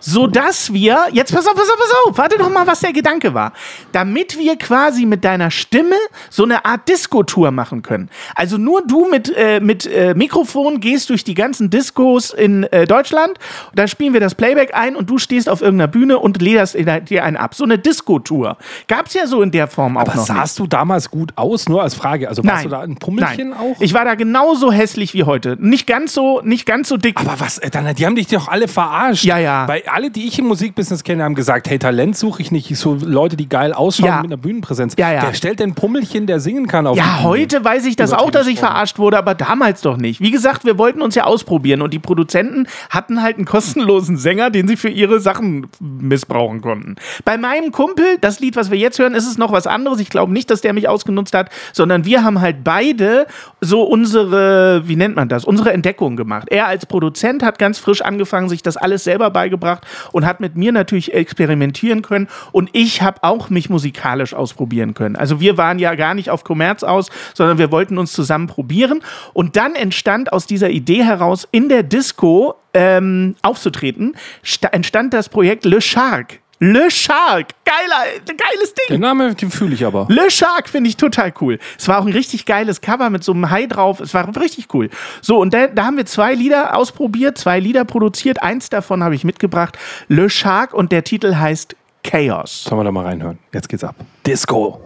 [0.00, 3.34] sodass wir, jetzt pass auf, pass auf, pass auf, warte doch mal, was der Gedanke
[3.34, 3.52] war,
[3.92, 5.96] damit wir quasi mit deiner Stimme
[6.30, 8.10] so eine Art Disco-Tour machen können.
[8.34, 12.86] Also nur du mit, äh, mit äh, Mikrofon gehst durch die ganzen Discos in äh,
[12.86, 13.38] Deutschland,
[13.74, 17.24] da spielen wir das Playback ein und du stehst auf irgendeiner Bühne und lederst dir
[17.24, 17.54] einen ab.
[17.54, 18.56] So eine Disco-Tour.
[19.00, 20.26] Gab's ja so in der Form auch Aber noch nicht.
[20.26, 21.70] sahst du damals gut aus?
[21.70, 22.28] Nur als Frage.
[22.28, 22.64] Also warst Nein.
[22.64, 23.58] du da ein Pummelchen Nein.
[23.58, 23.80] auch?
[23.80, 25.56] Ich war da genauso hässlich wie heute.
[25.58, 27.18] Nicht ganz so, nicht ganz so dick.
[27.18, 29.24] Aber was, äh, dann, die haben dich doch alle verarscht.
[29.24, 29.66] Ja, ja.
[29.66, 32.70] Weil alle, die ich im Musikbusiness kenne, haben gesagt, hey, Talent suche ich nicht.
[32.70, 34.16] Ich so Leute, die geil ausschauen Ja.
[34.20, 34.96] mit einer Bühnenpräsenz.
[34.98, 35.22] Ja, ja.
[35.22, 38.46] Der stellt den Pummelchen, der singen kann auf Ja, heute weiß ich das auch, dass
[38.48, 40.20] ich verarscht wurde, aber damals doch nicht.
[40.20, 44.50] Wie gesagt, wir wollten uns ja ausprobieren und die Produzenten hatten halt einen kostenlosen Sänger,
[44.50, 46.96] den sie für ihre Sachen missbrauchen konnten.
[47.24, 50.00] Bei meinem Kumpel, das Lied, was wir jetzt hören, ist es noch was anderes.
[50.00, 53.26] Ich glaube nicht, dass der mich ausgenutzt hat, sondern wir haben halt beide
[53.60, 56.48] so unsere, wie nennt man das, unsere Entdeckung gemacht.
[56.50, 60.56] Er als Produzent hat ganz frisch angefangen, sich das alles selber beigebracht und hat mit
[60.56, 65.16] mir natürlich experimentieren können und ich habe auch mich musikalisch ausprobieren können.
[65.16, 69.00] Also wir waren ja gar nicht auf Kommerz aus, sondern wir wollten uns zusammen probieren
[69.32, 75.28] und dann entstand aus dieser Idee heraus in der Disco ähm, aufzutreten, sta- entstand das
[75.28, 76.39] Projekt Le Shark.
[76.62, 78.84] Le Shark, geiler, geiles Ding.
[78.90, 80.06] Den Namen, den fühle ich aber.
[80.10, 81.58] Le Shark finde ich total cool.
[81.78, 83.98] Es war auch ein richtig geiles Cover mit so einem Hai drauf.
[84.00, 84.90] Es war richtig cool.
[85.22, 88.42] So, und da, da haben wir zwei Lieder ausprobiert, zwei Lieder produziert.
[88.42, 89.78] Eins davon habe ich mitgebracht.
[90.08, 92.64] Le Shark und der Titel heißt Chaos.
[92.64, 93.38] Sollen wir da mal reinhören?
[93.54, 93.94] Jetzt geht's ab.
[94.26, 94.80] Disco.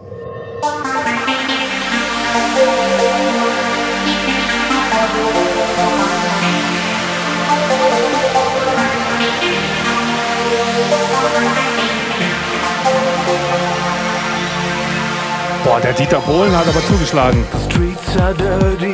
[15.65, 17.43] Boah, der Dieter Bohlen hat aber zugeschlagen.
[17.67, 18.93] Streets are dirty,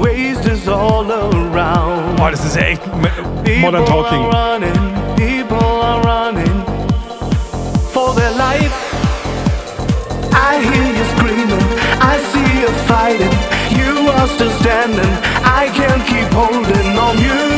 [0.00, 2.16] waste is all around.
[2.16, 2.80] Boah, das ist ja echt
[3.60, 4.30] Modern Talking.
[5.16, 6.64] People are running
[7.92, 8.74] for their life.
[10.32, 11.62] I hear you screaming,
[12.00, 13.32] I see you fighting.
[13.68, 15.12] You are still standing,
[15.44, 17.55] I can't keep holding on you.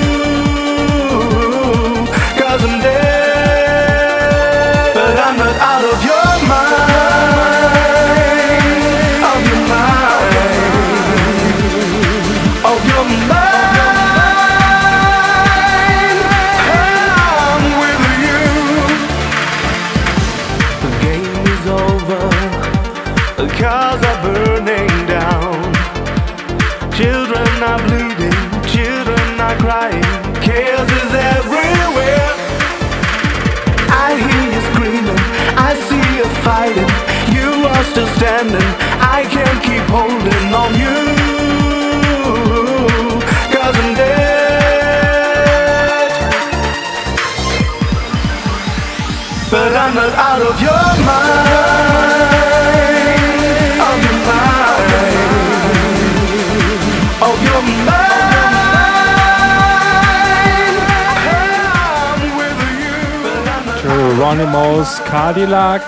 [65.11, 65.83] Cadillac.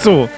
[0.00, 0.28] So,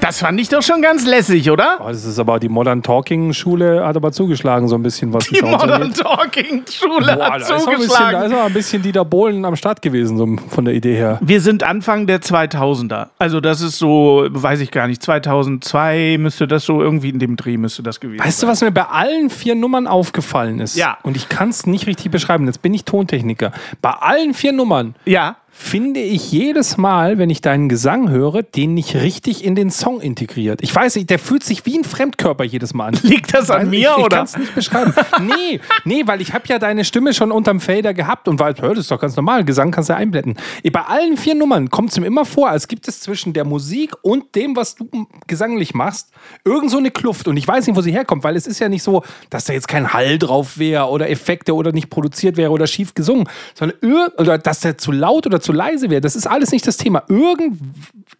[0.00, 1.78] das fand ich doch schon ganz lässig, oder?
[1.80, 5.24] Oh, das ist aber die Modern Talking Schule hat aber zugeschlagen so ein bisschen was
[5.26, 5.96] Die Sounds Modern angeht.
[5.96, 8.30] Talking Schule Boah, hat da ist, auch ein bisschen, da zugeschlagen.
[8.30, 11.18] ist auch ein bisschen Dieter Bohlen am Start gewesen, so von der Idee her.
[11.22, 13.06] Wir sind Anfang der 2000er.
[13.18, 17.36] Also das ist so, weiß ich gar nicht, 2002 müsste das so irgendwie in dem
[17.36, 18.50] Dreh müsste das gewesen Weißt du, sein.
[18.50, 20.76] was mir bei allen vier Nummern aufgefallen ist?
[20.76, 20.98] Ja.
[21.02, 23.50] Und ich kann es nicht richtig beschreiben, jetzt bin ich Tontechniker.
[23.80, 28.74] Bei allen vier Nummern Ja, finde ich jedes Mal, wenn ich deinen Gesang höre, den
[28.74, 30.60] nicht richtig in den Song integriert.
[30.62, 32.98] Ich weiß nicht, der fühlt sich wie ein Fremdkörper jedes Mal an.
[33.02, 34.16] Liegt das an Weiß- mir, ich, ich oder?
[34.18, 34.94] kann es nicht beschreiben.
[35.20, 38.70] nee, nee, weil ich habe ja deine Stimme schon unterm Fader gehabt und weiß, hör,
[38.70, 39.44] das ist doch ganz normal.
[39.44, 40.36] Gesang kannst du ja einblenden.
[40.72, 43.92] Bei allen vier Nummern kommt es mir immer vor, als gibt es zwischen der Musik
[44.02, 44.88] und dem, was du
[45.26, 46.10] gesanglich machst,
[46.44, 47.26] irgend so eine Kluft.
[47.26, 49.52] Und ich weiß nicht, wo sie herkommt, weil es ist ja nicht so, dass da
[49.52, 53.76] jetzt kein Hall drauf wäre oder Effekte oder nicht produziert wäre oder schief gesungen, sondern
[54.18, 56.00] oder dass der zu laut oder zu leise wäre.
[56.00, 57.04] Das ist alles nicht das Thema.
[57.08, 57.60] Irgend,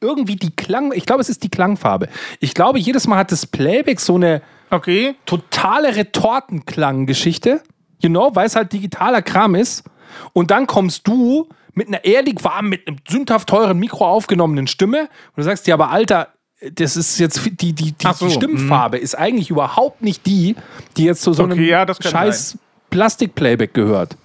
[0.00, 2.08] irgendwie die Klang, ich glaube, es ist die Klangfarbe.
[2.40, 5.14] Ich glaube, jedes Mal hat das Playback so eine okay.
[5.26, 7.62] totale Retortenklanggeschichte,
[8.00, 9.84] you know, weil es halt digitaler Kram ist.
[10.32, 15.02] Und dann kommst du mit einer ehrlich warmen, mit einem sündhaft teuren Mikro aufgenommenen Stimme
[15.02, 16.28] und du sagst dir aber, Alter,
[16.72, 20.56] das ist jetzt die, die, die, so, die Stimmfarbe ist eigentlich überhaupt nicht die,
[20.96, 22.58] die jetzt zu so Okay, einem ja, scheiß
[22.90, 24.16] Plastik-Playback gehört.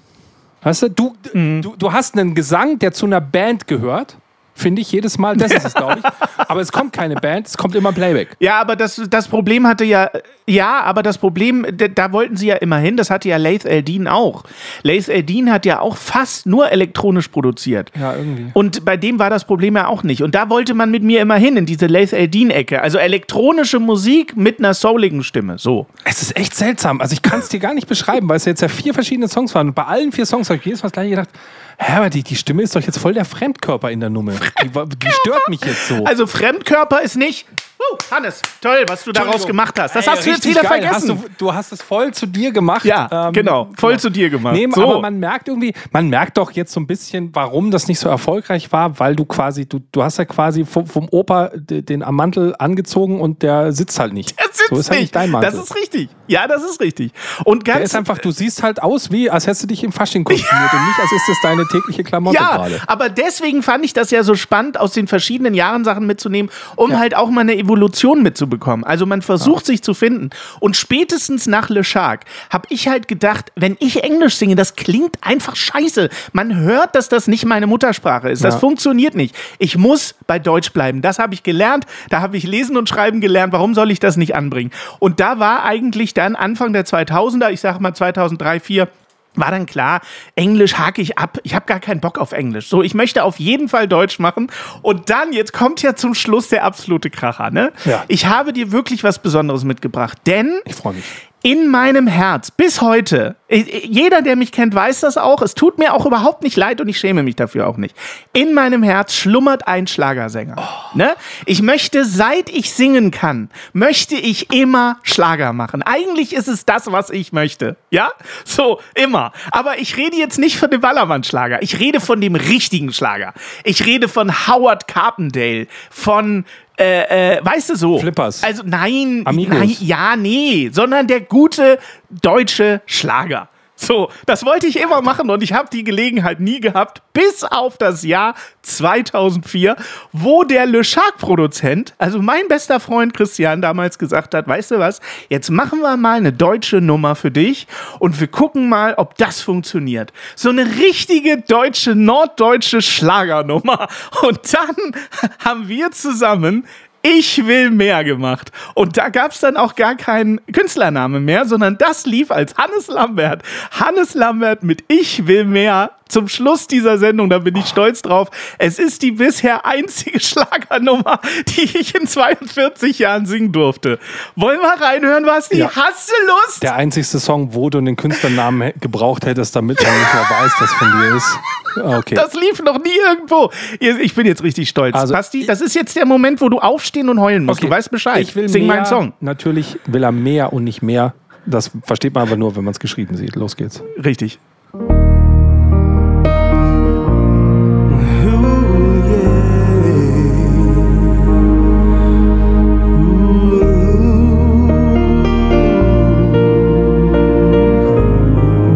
[0.64, 1.62] Weißt du, du, Mhm.
[1.62, 4.18] du, du hast einen Gesang, der zu einer Band gehört.
[4.56, 6.06] Finde ich jedes Mal, das ist es, glaube ich.
[6.48, 8.36] Aber es kommt keine Band, es kommt immer Playback.
[8.40, 10.10] Ja, aber das, das Problem hatte ja,
[10.46, 13.66] ja, aber das Problem, da, da wollten sie ja immer hin, das hatte ja Laith
[13.66, 14.44] Eldin auch.
[14.84, 17.92] Laith Eldin hat ja auch fast nur elektronisch produziert.
[17.98, 18.48] Ja, irgendwie.
[18.54, 20.22] Und bei dem war das Problem ja auch nicht.
[20.22, 22.82] Und da wollte man mit mir immer hin, in diese Laith Eldin-Ecke.
[22.82, 25.58] Also elektronische Musik mit einer souligen Stimme.
[25.58, 25.88] So.
[26.04, 27.00] Es ist echt seltsam.
[27.00, 29.56] Also ich kann es dir gar nicht beschreiben, weil es jetzt ja vier verschiedene Songs
[29.56, 29.70] waren.
[29.70, 31.30] Und bei allen vier Songs habe ich jedes Mal das gleiche gedacht,
[31.78, 34.34] hä, aber die, die Stimme ist doch jetzt voll der Fremdkörper in der Nummer.
[34.62, 36.04] Die, die stört mich jetzt so.
[36.06, 37.46] Also Fremdkörper ist nicht.
[37.92, 39.96] Uh, Hannes, toll, was du daraus gemacht hast.
[39.96, 40.82] Das Ey, hast du jetzt wieder geil.
[40.82, 41.10] vergessen.
[41.18, 42.86] Hast du, du hast es voll zu dir gemacht.
[42.86, 43.70] ja, Ähm, genau.
[43.78, 44.54] Voll zu dir gemacht.
[44.56, 44.84] Nee, so.
[44.84, 48.10] aber man merkt irgendwie, man merkt doch jetzt so ein bisschen, warum das nicht so
[48.10, 52.16] erfolgreich war, weil du quasi, du, du hast ja quasi vom, vom Opa den am
[52.16, 54.36] Mantel angezogen und der sitzt halt nicht.
[54.40, 55.16] Das sitzt so ist halt nicht.
[55.16, 55.52] dein Mantel.
[55.52, 56.10] Das ist richtig.
[56.28, 57.12] Ja, das ist richtig.
[57.44, 59.92] Und ganz der ist einfach, du siehst halt aus wie, als hättest du dich im
[59.92, 62.82] Fasching konsumiert und nicht, als ist das deine tägliche Klamotte Ja, gerade.
[62.88, 66.98] aber deswegen fand ich das ja so spannend, aus den verschiedenen Jahren Sachen mitzunehmen, um
[66.98, 67.73] halt auch mal eine Evolution
[68.22, 68.84] mitzubekommen.
[68.86, 70.30] Also man versucht sich zu finden.
[70.60, 75.16] Und spätestens nach Le Shark habe ich halt gedacht, wenn ich Englisch singe, das klingt
[75.22, 76.10] einfach scheiße.
[76.32, 78.44] Man hört, dass das nicht meine Muttersprache ist.
[78.44, 78.60] Das Ja.
[78.60, 79.36] funktioniert nicht.
[79.60, 81.02] Ich muss bei Deutsch bleiben.
[81.02, 81.86] Das habe ich gelernt.
[82.10, 83.54] Da habe ich lesen und schreiben gelernt.
[83.54, 84.72] Warum soll ich das nicht anbringen?
[85.00, 88.88] Und da war eigentlich dann Anfang der 2000er, ich sage mal 2003, 2004,
[89.36, 90.02] war dann klar,
[90.36, 91.40] Englisch hake ich ab.
[91.44, 92.68] Ich habe gar keinen Bock auf Englisch.
[92.68, 94.52] So, ich möchte auf jeden Fall Deutsch machen.
[94.82, 97.72] Und dann, jetzt kommt ja zum Schluss der absolute Kracher, ne?
[97.86, 98.04] Ja.
[98.08, 100.18] Ich habe dir wirklich was Besonderes mitgebracht.
[100.26, 101.06] Denn Ich freue mich.
[101.44, 105.42] In meinem Herz bis heute, jeder, der mich kennt, weiß das auch.
[105.42, 107.96] Es tut mir auch überhaupt nicht leid und ich schäme mich dafür auch nicht.
[108.32, 110.56] In meinem Herz schlummert ein Schlagersänger.
[110.96, 111.16] Ne?
[111.46, 115.84] Ich möchte, seit ich singen kann, möchte ich immer Schlager machen.
[115.84, 117.76] Eigentlich ist es das, was ich möchte.
[117.92, 118.12] Ja?
[118.46, 119.34] So, immer.
[119.52, 121.62] Aber ich rede jetzt nicht von dem Ballermann-Schlager.
[121.62, 123.34] Ich rede von dem richtigen Schlager.
[123.66, 126.46] Ich rede von Howard Carpendale, von
[126.80, 128.00] äh, äh, weißt du so?
[128.00, 128.44] Flippers.
[128.44, 129.58] Also nein, Amigos.
[129.58, 131.78] nein, ja, nee, sondern der gute
[132.10, 133.50] deutsche Schlager.
[133.76, 137.78] So, das wollte ich immer machen und ich habe die Gelegenheit nie gehabt, bis auf
[137.78, 139.76] das Jahr 2004,
[140.12, 145.02] wo der Le Shark-Produzent, also mein bester Freund Christian, damals gesagt hat, weißt du was,
[145.30, 147.68] jetzt machen wir mal eine deutsche Nummer für dich
[148.00, 150.14] und wir gucken mal, ob das funktioniert.
[150.36, 153.88] So eine richtige deutsche, norddeutsche Schlagernummer.
[154.22, 156.66] Und dann haben wir zusammen
[157.06, 158.52] ich will mehr gemacht.
[158.76, 162.88] Und da gab es dann auch gar keinen Künstlername mehr, sondern das lief als Hannes
[162.88, 163.44] Lambert.
[163.72, 168.30] Hannes Lambert mit Ich will mehr zum Schluss dieser Sendung, da bin ich stolz drauf.
[168.60, 174.00] Es ist die bisher einzige Schlagernummer, die ich in 42 Jahren singen durfte.
[174.36, 175.58] Wollen wir reinhören, Basti?
[175.58, 175.72] Ja.
[175.76, 176.64] Hast du Lust?
[176.64, 180.72] Der einzigste Song, wo du einen Künstlernamen gebraucht hättest, damit man nicht mehr weiß, dass
[180.74, 181.40] von dir ist.
[181.78, 182.16] Ah, okay.
[182.16, 183.52] Das lief noch nie irgendwo.
[183.80, 184.96] Ich bin jetzt richtig stolz.
[184.96, 187.60] Also, Basti, das ist jetzt der Moment, wo du aufstehen und heulen musst.
[187.60, 187.68] Okay.
[187.68, 188.22] Du weißt Bescheid.
[188.22, 189.14] Ich will Sing mehr, meinen Song.
[189.20, 191.14] Natürlich will er mehr und nicht mehr.
[191.46, 193.36] Das versteht man aber nur, wenn man es geschrieben sieht.
[193.36, 193.84] Los geht's.
[194.04, 194.40] Richtig.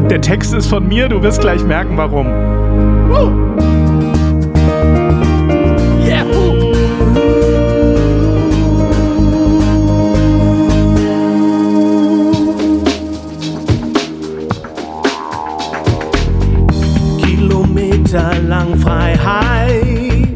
[0.10, 2.57] Der Text ist von mir, du wirst gleich merken, warum.
[18.48, 20.30] Lang Freiheit,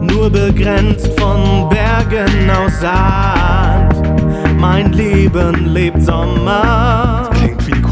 [0.00, 4.02] nur begrenzt von Bergen aus Sand.
[4.58, 7.28] Mein Leben lebt Sommer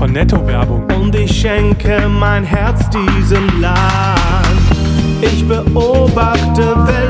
[0.04, 0.84] Die Cornetto-Werbung.
[1.00, 4.60] und ich schenke mein Herz diesem Land.
[5.22, 7.03] Ich beobachte Wellen,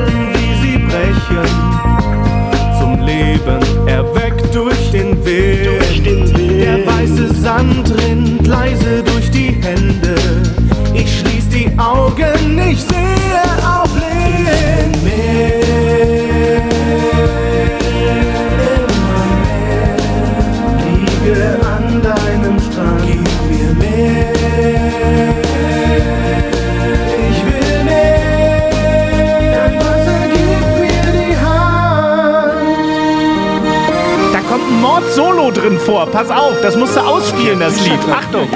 [35.65, 36.05] drin vor.
[36.07, 37.99] Pass auf, das musst du ausspielen, das Lied.
[38.11, 38.47] Achtung.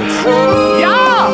[0.80, 1.30] Ja!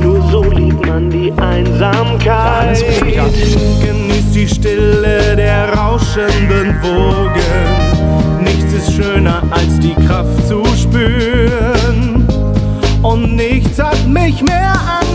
[0.00, 2.84] Nur so liebt man die Einsamkeit.
[3.82, 8.44] Genießt die Stille der rauschenden Wogen.
[8.44, 10.65] Nichts ist schöner als die Kraft zu
[14.26, 15.05] nicht mehr an.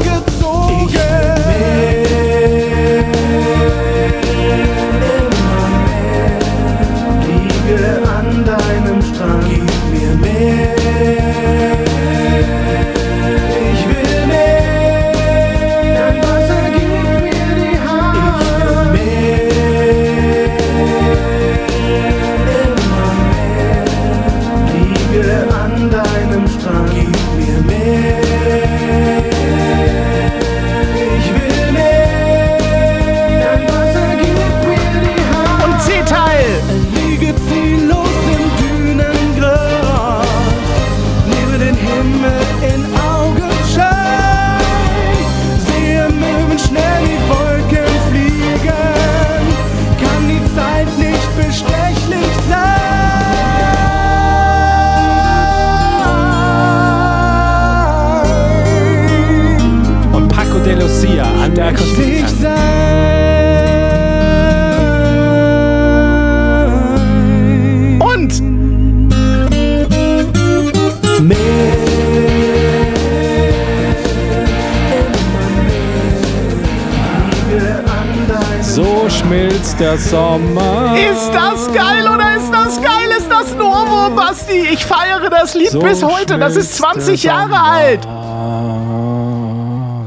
[79.91, 80.95] Der Sommer.
[81.11, 83.09] ist das geil oder ist das geil?
[83.17, 84.53] Ist das Novo, Basti?
[84.71, 86.37] Ich feiere das Lied So bis heute.
[86.37, 87.63] Das ist schmilzt 20 der Jahre Sommer.
[87.63, 88.03] alt.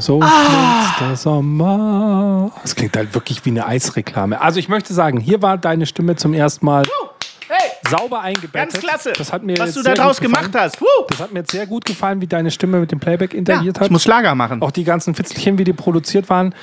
[0.03, 2.51] So schmilzt der Sommer.
[2.62, 4.41] Das klingt halt wirklich wie eine Eisreklame.
[4.41, 6.85] Also ich möchte sagen, hier war deine Stimme zum ersten Mal
[7.47, 8.53] Hey, sauber eingebettet.
[8.72, 9.12] ganz klasse.
[9.18, 10.51] Das hat mir was du sehr daraus gut gefallen.
[10.51, 10.80] gemacht hast.
[10.80, 10.87] Woo.
[11.11, 13.76] Das hat mir jetzt sehr gut gefallen, wie deine Stimme mit dem Playback Ja, interagiert
[13.76, 13.91] ich hat.
[13.91, 14.62] muss Schlager machen.
[14.62, 16.55] Auch die ganzen Fitzelchen, wie die produziert waren.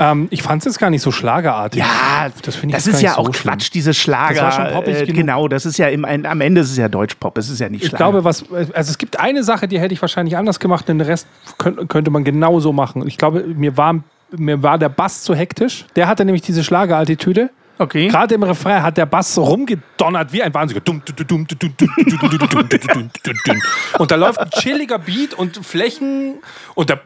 [0.00, 1.80] Ähm, ich fand es jetzt gar nicht so schlagartig.
[1.80, 3.52] Ja, das finde ich das ist ja so auch schlimm.
[3.52, 4.34] Quatsch, diese Schlager.
[4.34, 6.88] Das war schon poppig äh, genau, das ist ja im, am Ende ist es ja
[6.88, 8.04] Deutschpop, es ist ja nicht Ich Schlager.
[8.04, 11.06] glaube, was, also es gibt eine Sache, die hätte ich wahrscheinlich anders gemacht, denn den
[11.06, 11.26] Rest
[11.58, 13.06] könnt, könnte man genauso machen.
[13.06, 14.02] Ich glaube, mir war,
[14.36, 15.84] mir war der Bass zu hektisch.
[15.96, 17.50] Der hatte nämlich diese Schlagerattitüde.
[17.80, 18.08] Okay.
[18.08, 20.82] Gerade im Refrain hat der Bass so rumgedonnert wie ein Wahnsinniger.
[23.98, 26.34] Und da läuft ein chilliger Beat und Flächen
[26.74, 27.00] und da.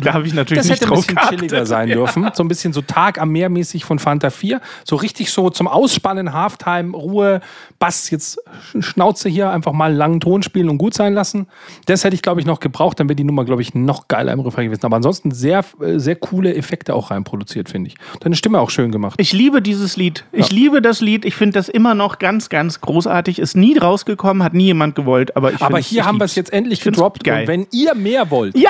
[0.00, 2.30] Da habe ich natürlich das nicht drauf Das hätte ein bisschen chilliger sein dürfen.
[2.32, 4.58] So ein bisschen so Tag am Meer mäßig von Fanta 4.
[4.84, 7.42] So richtig so zum Ausspannen, Halftime, Ruhe,
[7.78, 8.40] Bass, jetzt
[8.78, 11.46] Schnauze hier, einfach mal einen langen Ton spielen und gut sein lassen.
[11.84, 12.98] Das hätte ich, glaube ich, noch gebraucht.
[12.98, 14.86] Dann wäre die Nummer, glaube ich, noch geiler im Refrain gewesen.
[14.86, 17.96] Aber ansonsten sehr, äh, sehr coole Effekte auch reinproduziert, finde ich.
[18.20, 19.09] Deine Stimme auch schön gemacht.
[19.16, 20.24] Ich liebe dieses Lied.
[20.32, 21.24] Ich liebe das Lied.
[21.24, 23.38] Ich finde das immer noch ganz, ganz großartig.
[23.38, 25.36] Ist nie rausgekommen, hat nie jemand gewollt.
[25.36, 27.24] Aber, Aber hier haben wir es jetzt endlich gedroppt.
[27.24, 27.42] geil.
[27.42, 28.68] Und wenn ihr mehr wollt, Ja!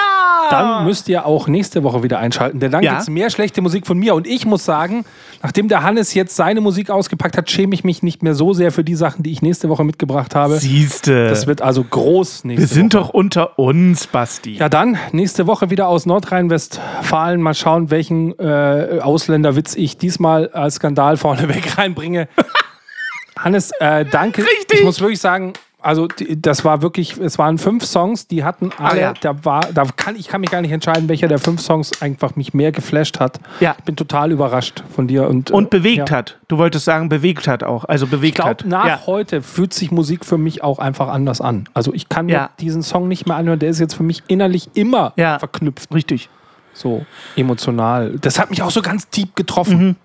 [0.51, 2.93] dann müsst ihr auch nächste Woche wieder einschalten, denn dann Ja.
[2.93, 4.15] gibt es mehr schlechte Musik von mir.
[4.15, 5.05] Und ich muss sagen,
[5.43, 8.73] nachdem der Hannes jetzt seine Musik ausgepackt hat, schäme ich mich nicht mehr so sehr
[8.73, 10.57] für die Sachen, die ich nächste Woche mitgebracht habe.
[10.57, 11.29] Siehste.
[11.29, 13.03] Das wird also groß nächste wir sind Woche.
[13.05, 14.57] doch unter uns, Basti.
[14.57, 17.41] Ja, dann nächste Woche wieder aus Nordrhein-Westfalen.
[17.41, 22.29] Mal schauen, welchen äh, Ausländerwitz ich diesmal als Skandal vorneweg reinbringe.
[23.39, 24.43] Hannes, äh, danke.
[24.43, 24.81] Richtig.
[24.81, 29.01] Ich muss wirklich sagen, Also das war wirklich, es waren fünf Songs, die hatten alle,
[29.01, 29.15] ja.
[29.19, 32.37] da war, da kann ich kann mich gar nicht entscheiden, welcher der fünf Songs einfach
[32.37, 33.41] mich mehr geflasht hat.
[33.61, 33.75] Ja.
[33.79, 36.17] Ich bin total überrascht von dir und Und äh, bewegt ja.
[36.19, 36.39] hat.
[36.49, 37.85] Du wolltest sagen, bewegt hat auch.
[37.87, 38.67] Also Ich bewegt glaube, hat.
[38.67, 39.01] nach ja.
[39.07, 41.67] heute fühlt sich Musik für mich auch einfach anders an.
[41.73, 44.69] Also ich kann mir diesen Song nicht mehr anhören, der ist jetzt für mich innerlich
[44.75, 46.29] immer verknüpft, Richtig.
[46.75, 47.07] so
[47.37, 48.19] emotional.
[48.21, 49.79] Das hat mich auch so ganz tief getroffen.
[49.79, 49.97] Mhm.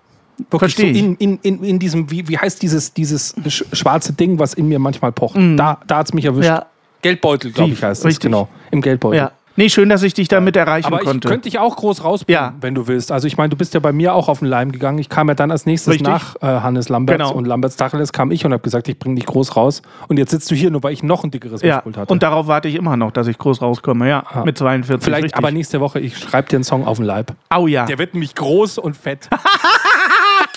[0.50, 0.98] Versteh so ich.
[1.02, 4.68] in, in, in, in diesem, wie, wie heißt dieses, dieses sch schwarze Ding, was in
[4.68, 5.36] mir manchmal pocht.
[5.56, 6.48] Da, da hat es mich erwischt.
[6.48, 6.54] Mhm.
[6.56, 6.66] Ja.
[7.02, 8.08] Geldbeutel, glaube ich, heißt das.
[8.08, 8.30] richtig.
[8.30, 8.48] Genau.
[8.70, 9.18] Im Geldbeutel.
[9.18, 9.30] Ja.
[9.58, 11.28] Nee, schön, dass ich dich damit erreichen Aber ich konnte.
[11.30, 12.52] könnte dich auch groß rausbringen, Ja.
[12.60, 13.10] wenn du willst.
[13.10, 14.98] Also ich meine, du bist ja bei mir auch auf den Leim gegangen.
[14.98, 16.06] Ich kam ja dann als nächstes Richtig.
[16.06, 17.32] nach äh, Hannes Lamberts Genau.
[17.34, 19.80] und Lamberts Tacheles kam ich und habe gesagt, ich bringe dich groß raus.
[20.08, 21.76] Und jetzt sitzt du hier, nur weil ich noch ein dickeres ja.
[21.76, 22.12] Mischpult hatte.
[22.12, 24.06] Und darauf warte ich immer noch, dass ich groß rauskomme.
[24.06, 25.02] Ja, mit 42.
[25.02, 25.38] Vielleicht richtig.
[25.38, 27.32] aber nächste Woche, ich schreibe dir einen Song auf den Leib.
[27.48, 29.30] Au ja, Der wird nämlich groß und fett.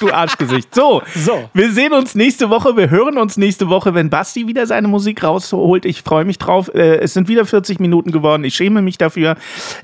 [0.02, 0.74] du Arschgesicht.
[0.74, 1.50] So, So.
[1.54, 2.76] wir sehen uns nächste Woche.
[2.78, 5.86] Wir hören uns nächste Woche, wenn Basti wieder seine Musik rausholt.
[5.86, 6.72] Ich freue mich drauf.
[6.74, 8.44] Äh, es sind wieder 40 Minuten geworden.
[8.44, 9.36] Ich schäme mich dafür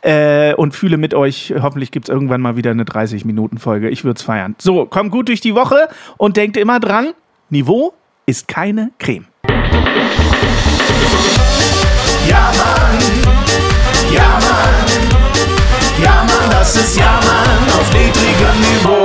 [0.02, 1.54] äh, und fühle mit euch.
[1.62, 3.90] Hoffentlich gibt es irgendwann mal wieder eine 30-Minuten-Folge.
[3.90, 4.56] Ich würde es feiern.
[4.60, 5.88] So, kommt gut durch die Woche
[6.18, 7.10] und denkt immer dran:
[7.50, 7.94] Niveau
[8.26, 9.26] ist keine Creme.
[12.28, 13.00] Ja, Mann.
[14.14, 14.74] Ja, Mann.
[16.04, 19.05] Ja, Mann, das ist Ja, Mann auf niedrigem Niveau.